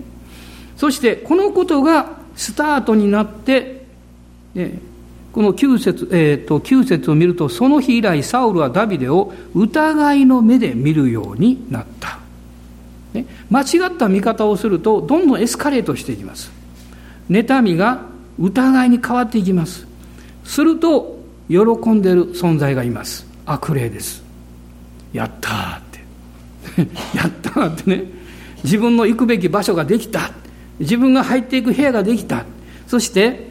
[0.78, 3.84] そしてこのことがスタートになって、
[4.54, 4.78] ね、
[5.30, 12.18] この9節、えーと、9節を見るとその日以来サウルはダビデを疑いの目で見るようになった、
[13.12, 16.50] ね、間違った見方をするとどんどんエスカレートしていきます。
[17.28, 18.06] 妬みが
[18.38, 19.86] 疑いに変わっていきます。
[20.44, 21.18] すると
[21.50, 21.58] 喜
[21.90, 23.26] んでる存在がいます。
[23.44, 24.22] 悪霊です。
[25.12, 26.86] やったーって。
[27.14, 28.17] やったーってね。
[28.64, 30.32] 自分の行くべき場所ができた。
[30.78, 32.44] 自分が入っていく部屋ができた。
[32.86, 33.48] そして、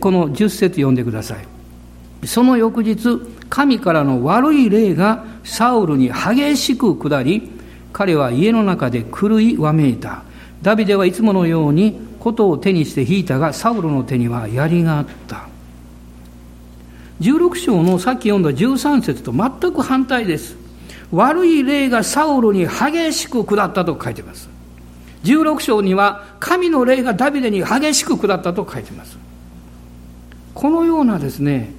[0.00, 2.26] この10節読んでください。
[2.26, 7.50] その翌日神からの悪い霊がサウルに激しく下り
[7.92, 10.22] 彼は家の中で狂いわめいた。
[10.62, 15.48] ダビデはいつものように琴を手にして弾いたがサウルの手には槍があった。
[17.20, 20.56] 16章のさっき読んだ13節と全く反対です。
[21.12, 24.48] 悪い霊がサウルに激しく下ったと書いてます。
[25.24, 29.18] 16章には神の霊がダビデに激しく下ったと書いてます。
[30.54, 31.72] このようなですね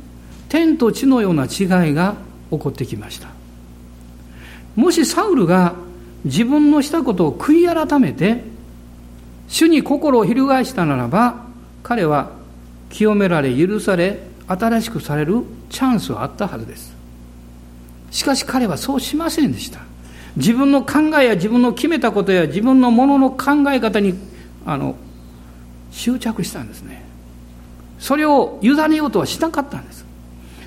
[0.50, 2.16] 天と地のような違いが
[2.52, 3.30] 起こってきました。
[4.76, 5.74] もしサウルが
[6.24, 8.44] 自分のしたことを悔い改めて
[9.48, 11.46] 主に心を翻したならば
[11.84, 12.30] 彼は
[12.90, 17.01] 清められ許され新しくされるチャンスはあったはずです。
[18.12, 19.80] しかし彼はそうしませんでした。
[20.36, 24.14] 自分の考えや自分の決めたことや自分のものの考え方に
[24.66, 24.96] あの
[25.92, 27.04] 執着したんですね。
[28.00, 30.06] それを委ねようとはしなかったんです。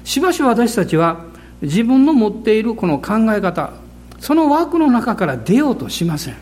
[0.05, 1.25] しばしば私たちは
[1.63, 3.73] 自分の持っているこの考え方
[4.19, 6.37] その枠の中から出ようとしません。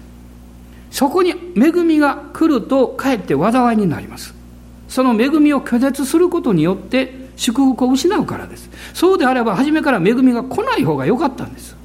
[0.90, 4.34] そこに恵みが来るとかえって災いになります。
[4.88, 11.76] その恵みを拒絶することによって祝福を失うからですそうであれば初めから恵みが来ない方が良かったんです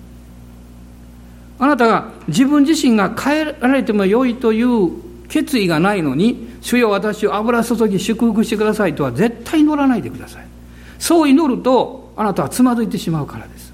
[1.60, 10.46] あなたが自分自身が変えられてもよいという決意がないのに、主よ私を油注ぎ祝福してくださいとは絶対祈らないでください。
[11.00, 13.74] そう祈ると、あなたはつまずいてしまうからです。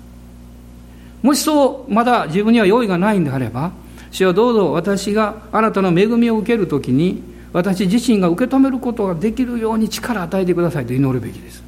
[1.21, 3.71] もしそう、まだ自分には用意がないんであれば、
[4.11, 7.21] 主よどうぞ私があなたの恵みを受けるときに、
[7.53, 11.63] 私自身が受け止めることができるように力を与えてくださいと祈るべきです。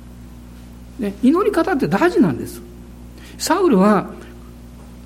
[0.99, 2.61] ね、祈り方って大事なんです。
[3.37, 4.09] サウルは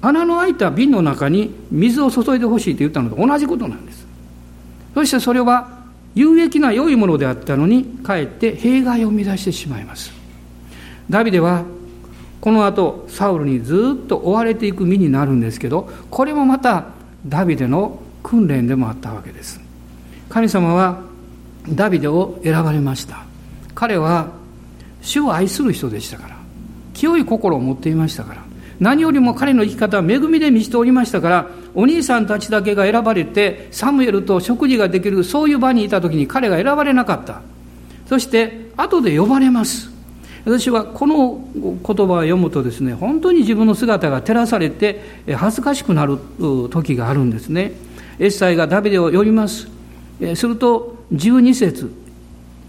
[0.02, 4.06] 穴の開いた瓶の中に水を注いでほしいと言ったのと同じことなんです
[4.94, 5.80] そしてそれは
[6.16, 10.12] 有益な良いものであったのにかえって弊害を生み出してしまいます
[11.10, 11.64] ダビデは
[12.42, 16.86] この後サウルにずっと追われていく身になるんですけどこれもまた
[17.28, 19.60] ダビデの訓練でもあったわけです
[20.30, 21.02] 神様は
[21.68, 23.26] ダビデを選ばれました
[23.76, 24.32] 彼は
[25.02, 26.38] 主を愛する人でしたから
[26.94, 28.50] 清い心を持っていましたから
[28.80, 37.42] 何よりも彼の生き方は恵みで満ちておりましたから、お兄さんたちだけが選ばれて、サムエルと食事ができる、そういう場にいた時に彼が選ばれなかった。
[38.08, 39.92] そして、後で呼ばれます。
[40.46, 45.02] 私はこの言葉を読むとですね、本当に自分の姿が照らされて、
[45.36, 46.18] 恥ずかしくなる
[46.72, 47.74] 時があるんですね。
[48.18, 49.79] エッサイがダビデを呼びます。
[50.36, 51.92] すると、12節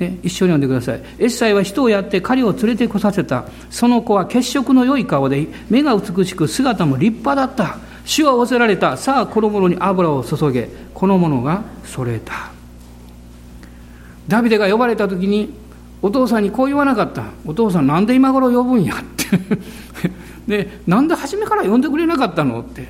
[0.01, 1.03] ね、一緒に読んでください。
[1.19, 3.45] エッサイは人をやって彼を連れてこさせた。
[3.69, 7.79] その子は血色の良い顔で、目が美しく姿も立派だった。
[8.07, 8.97] 主は仰せられた。
[8.97, 10.71] さあ、この者に油を注げ。
[10.95, 12.51] この者がそれた。
[14.27, 15.53] ダビデが呼ばれた時に、
[16.01, 17.25] お父さんにこう言わなかった。
[17.45, 18.95] お父さんなんで今頃呼ぶんや？
[18.95, 19.27] って。
[20.65, 22.61] で、なんで初めから呼んでくれなかったの？
[22.61, 22.89] って。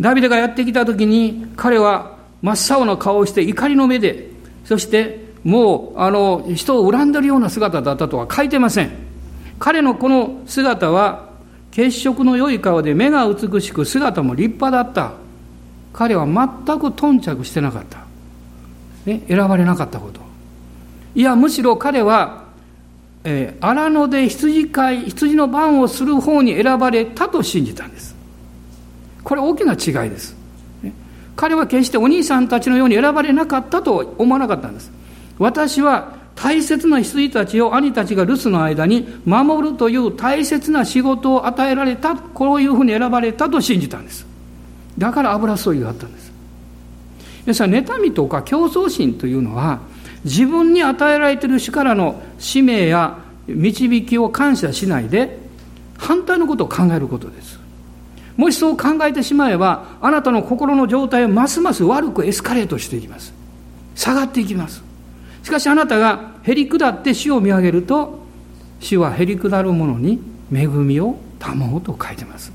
[0.00, 2.11] ダビデがやってきた時に、彼は
[2.42, 4.28] 真っ青な顔をして怒りの目で、
[4.64, 8.90] そしてもうあの人を恨んでるような姿だったとは書いてません。
[9.58, 11.30] 彼のこの姿は
[11.70, 15.12] 血色の良い顔で目が美しく姿も立派だった。
[15.92, 17.98] 彼は全く頓着してなかった、
[19.04, 20.20] ね、選ばれなかったこと。
[21.14, 22.44] いやむしろ彼は、
[23.24, 28.16] えー、荒野で羊飼い羊の番をする方に選ばれたと信じたんです。
[29.22, 30.34] これ大きな違いです、
[31.36, 34.90] 彼は決してお兄さんたちのように選ばれなかったと思わなかったんです
[35.38, 44.26] 私は大切な羊たちを兄たちが留守の間に守るという大切な仕事を与えられた、こういうふうに選ばれたと信じたんです。
[44.98, 46.32] だから油注ぎがあったんです。
[47.46, 49.80] 要するに妬みとか競争心というのは、
[50.24, 55.38] 自分に与えられている主からの使命や導きを感謝しないで、
[55.98, 57.61] 反対のことを考えることです。
[58.36, 63.32] もしそう考えてしまえば、あなたの心の状態はますます悪くエスカレートしていきます。
[63.94, 64.82] 下がっていきます。
[65.42, 68.20] しかしあなたがへり下って死を見上げると
[68.80, 70.20] 死はへり下る者に
[70.52, 72.52] 恵みを保うと書いてます。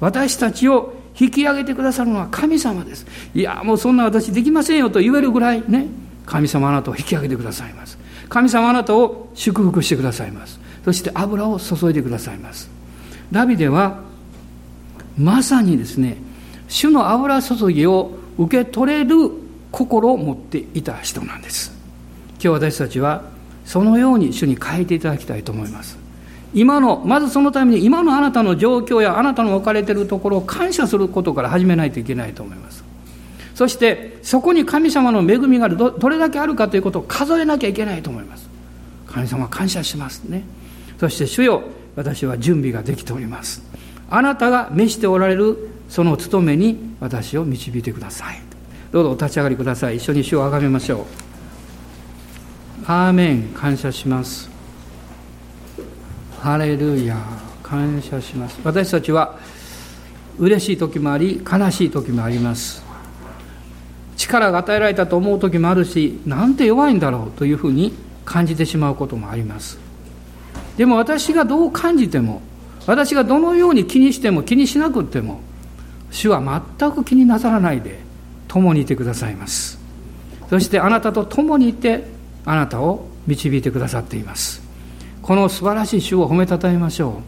[0.00, 3.06] 私たちを引き上げてくださるのは神様です。
[3.34, 5.86] いやもうそんな私できませんよと言えるぐらいね
[6.24, 7.98] 神様あなたを引き上げてくださいます。
[8.28, 10.58] 神様あなたを祝福してくださいます。
[10.84, 12.70] そして油を注いでくださいます。
[13.32, 14.09] ダビデは
[15.20, 16.16] まさにですね
[16.68, 19.30] 主の油注ぎを受け取れる
[19.70, 21.72] 心を持っていた人なんです。
[22.34, 23.22] 今日私たちは
[23.64, 25.98] そのように主に変えていただきたいと思います。
[26.54, 32.82] 今のまずそのために今のあなたの状況やあなたの置かれているところを感謝することから始めないといけないと思います。
[33.54, 38.48] そしてそこに神様の恵みがどどれだけあるかということを数えなきゃいけないと思います。
[39.06, 40.44] 神様感謝しますね。
[40.98, 41.62] そして主よ
[41.94, 43.62] 私は準備ができております。
[44.10, 48.40] あなたが召しておられるその務めに私を導いてください。
[48.90, 49.98] どうぞお立ち上がりください。
[49.98, 51.04] 一緒に主をあがめましょう。
[52.86, 53.42] アーメン。
[53.54, 54.50] 感謝します。
[56.40, 57.16] ハレルヤ。
[57.62, 58.58] 感謝します。
[58.64, 59.38] 私たちは
[60.38, 62.82] 嬉しい時もあり悲しい時もあります。
[64.16, 67.94] 力が与えられたと思う時もあるしなんて弱いんだろうというふうに
[68.24, 69.78] 感じてしまうこともあります。
[70.76, 72.42] でも私がどう感じても
[72.90, 75.40] 私がどのように気にしても気にしなくても
[76.10, 76.42] 主は
[76.78, 78.00] 全く気になさらないで
[78.48, 79.78] 共にいてくださいます。
[80.48, 82.06] そしてあなたと共にいて
[82.44, 84.60] あなたを導いてくださっています。
[85.22, 87.22] この素晴らしい主を褒めたたえましょ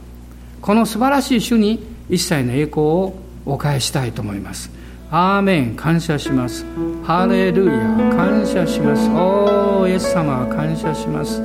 [0.60, 0.62] う。
[0.62, 3.14] この素晴らしい主に一切の栄光を
[3.46, 4.68] お返したいと思います。
[5.12, 5.76] アーメン。
[5.76, 6.66] 感謝します。
[7.04, 7.72] ハレルヤ。
[8.16, 9.08] 感謝します。
[9.10, 11.40] おーイエス様感謝します。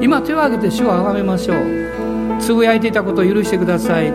[0.00, 2.05] 今手を挙げて主を崇めましょう。
[2.40, 4.12] つぶやいていたことを許してください。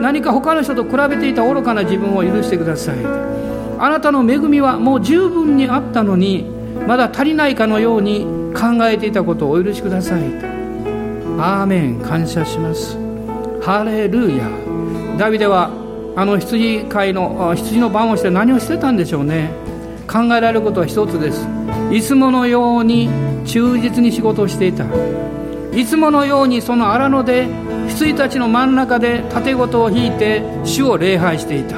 [0.00, 2.96] 何か他の人と比べていた愚かな自分を許してください。
[3.78, 6.46] あなたの恵みはもう十分にあったのに
[6.86, 10.22] まだ足りないかのように考えていたことをお許しください。
[11.38, 12.96] アーメン感謝します。
[13.60, 14.48] ハレルヤ。
[15.18, 15.70] ダビデは
[16.16, 19.50] あの羊飼いの羊の番をして何をしてたんでしょうね。
[20.06, 21.46] 考えられることは一つです。
[21.90, 23.08] いつものように
[23.44, 24.84] 忠実に仕事をしていた。
[25.76, 27.48] いつものようにその荒野で
[27.88, 31.76] 羊たちの真ん中で盾事を引いて主を礼拝していた。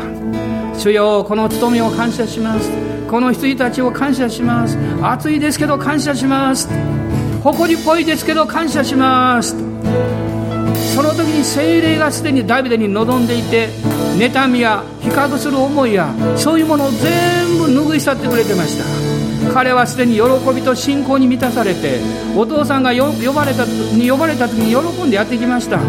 [0.78, 2.70] 主よこの務めを感謝します。
[3.08, 4.76] この羊たちを感謝します。
[5.02, 6.68] 暑いですけど感謝します。
[7.42, 9.56] 誇りっぽいですけど感謝します。
[10.94, 13.68] その時に精霊がすでにダビデに望んでいて
[14.18, 19.15] 妬みや比較する思いやそういうものを全部拭い去ってくれてました。
[19.56, 20.22] 彼はすでに喜
[20.54, 21.98] びと信仰に満たされて
[22.36, 25.80] お父さんが呼ばれたに呼ばれた時に喜んでやってきました。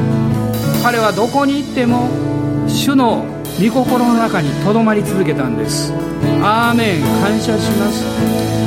[0.81, 2.07] 彼はどこに行っても
[2.65, 3.25] 主の
[3.59, 5.91] 御心の中にとどまり続けたんです。
[6.41, 8.05] アーメン感謝します。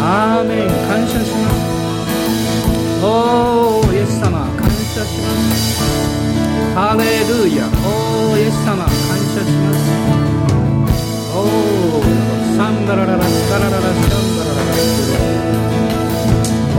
[0.02, 3.02] アーメン感謝します。
[3.02, 5.80] おーイエス様感謝します。
[6.76, 7.64] ハレルヤ。
[7.64, 9.80] おーイエス様感謝します。
[11.34, 12.09] おー。
[12.60, 15.16] サンダラララスカラララシャンダラララス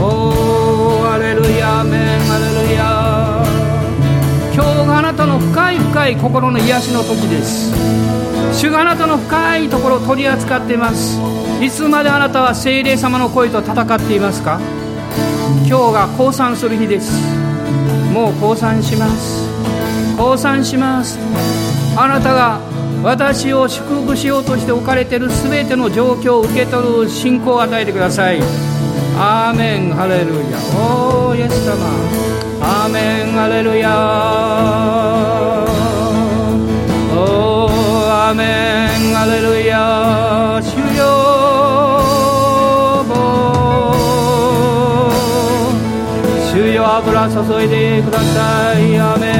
[1.02, 3.42] ーハレルヤメンハレルヤ
[4.54, 7.72] 今日があなたの深い深い心の癒しの時です
[8.56, 11.18] 主があなたの深いところを取り扱っています
[11.60, 14.60] いつまであなたは精霊様の声と戦っていますか
[15.66, 17.10] 今日が降参する日です
[18.14, 19.48] もう降参します
[20.16, 21.18] 降参します
[21.96, 22.60] あなたが
[23.02, 28.40] 私を祝福しようとして置かれている全ての状況を受け取る信仰を与えてください。
[29.18, 29.92] アーメン。
[29.92, 30.58] ハレルヤ。
[30.78, 31.74] おーイエス様。
[32.60, 33.32] アーメン。
[33.32, 33.90] ハレルヤ。
[37.14, 37.72] おー
[38.28, 38.44] アーメ
[39.10, 39.14] ン。
[39.14, 40.60] ハレルヤ。
[40.62, 41.02] 主よ
[46.52, 48.96] 主よ油注いでください。
[48.96, 49.31] アーメン。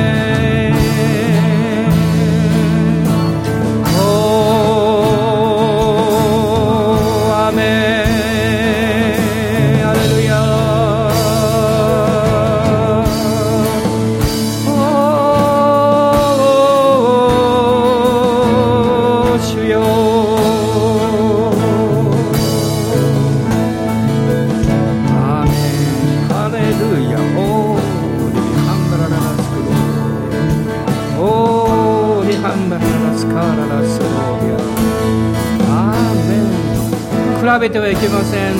[37.62, 38.54] べてはいけません。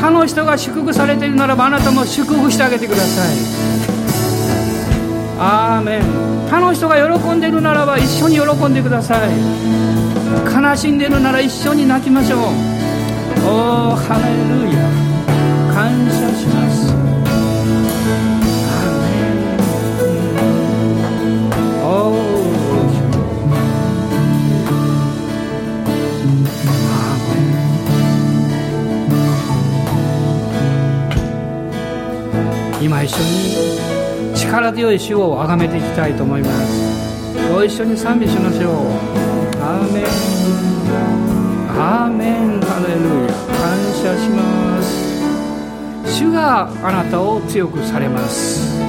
[0.00, 3.36] 他の人が祝福されているならばあなたも祝福してあげてください。
[5.38, 6.02] アーメン。
[6.48, 9.30] 他の人が喜んでいるならば一緒に喜んでください。
[10.50, 12.40] 悲しんでいるなら一緒に泣きましょう。
[13.44, 14.24] おおハレ
[14.66, 14.80] ルヤ。
[15.74, 17.01] 感謝します。
[32.82, 37.52] 今一緒に力強い主を崇めていきたいと思います。
[37.54, 38.72] ご一緒に賛美しましょう。
[39.62, 40.04] アーメン。
[41.78, 42.60] アーメン。
[42.60, 43.32] ハレルヤ。
[43.62, 46.12] 感謝します。
[46.18, 48.82] 主があなたを強くされます。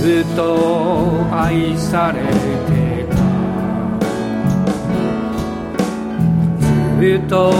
[0.00, 2.22] ずっと愛され
[7.02, 7.50] ずっと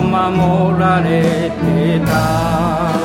[0.00, 3.01] 守られてた。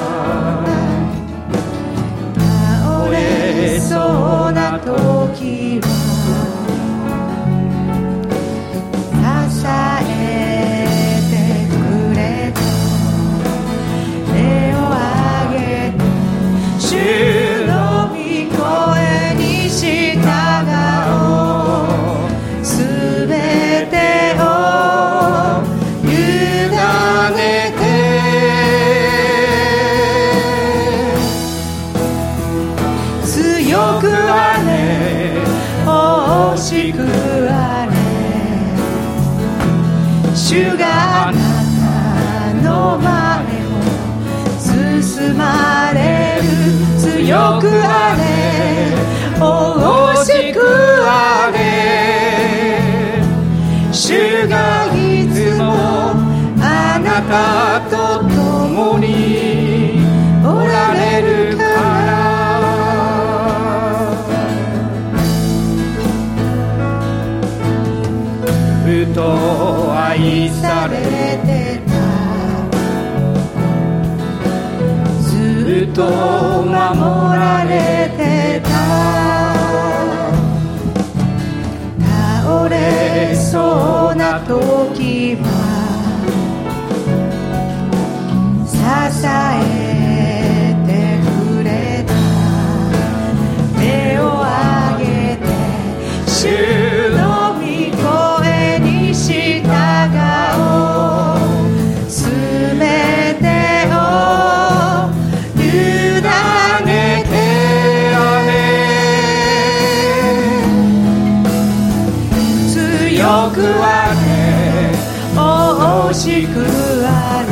[113.58, 114.94] くあれ
[115.34, 116.62] 惜しく
[117.04, 117.50] あれ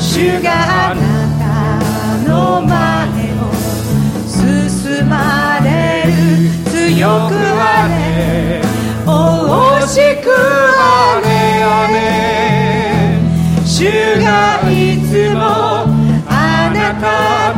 [0.00, 0.46] 主が
[0.90, 1.02] あな
[1.40, 1.48] た
[2.28, 2.70] の前
[3.34, 3.50] を
[4.28, 5.66] 進まれ
[6.06, 6.10] る
[6.70, 8.62] 強くあれ
[9.04, 9.10] 惜
[9.88, 11.26] しくあれ
[11.64, 11.94] あれ
[13.64, 13.74] 主
[14.22, 14.26] が
[14.70, 15.40] いつも
[16.28, 17.04] あなた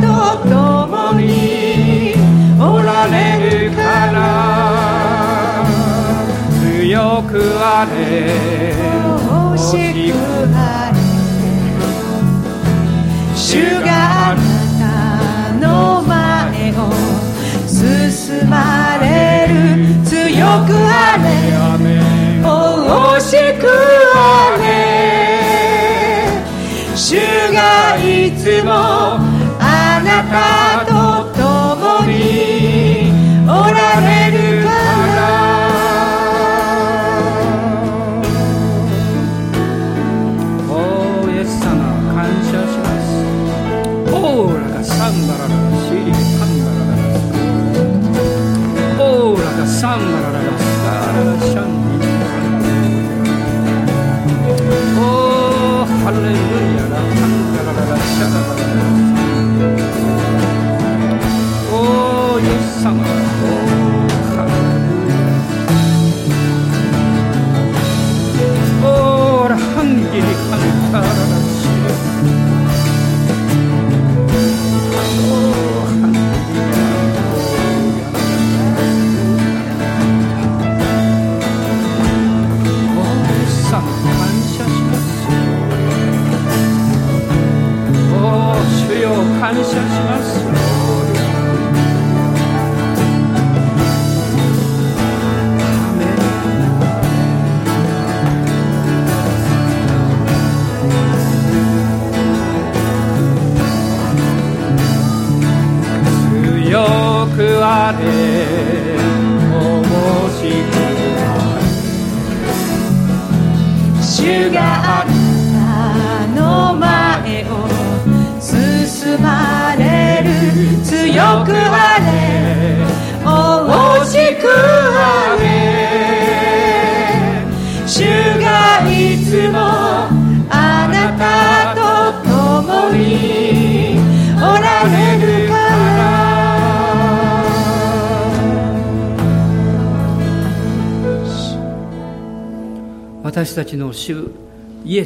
[0.01, 0.07] と
[0.49, 2.15] 共に
[2.59, 3.81] おられるか
[4.11, 4.58] ら。
[7.29, 7.93] くあれ。
[9.53, 10.15] 惜しく
[10.55, 10.57] あ
[10.91, 10.97] れ
[13.35, 13.45] 主
[13.81, 13.87] が
[14.29, 14.41] あな
[14.79, 14.83] た
[15.67, 16.77] の前を
[17.67, 17.77] 進
[18.49, 19.05] まれ
[19.47, 19.53] る。
[20.03, 20.15] 強
[20.65, 21.27] くあれ。
[22.43, 22.47] 惜
[23.21, 23.63] しく
[24.15, 24.17] あ
[24.57, 24.59] れ。
[26.95, 27.15] 主
[27.53, 27.59] が
[27.97, 28.69] いつも
[29.59, 30.07] あな
[30.85, 30.88] た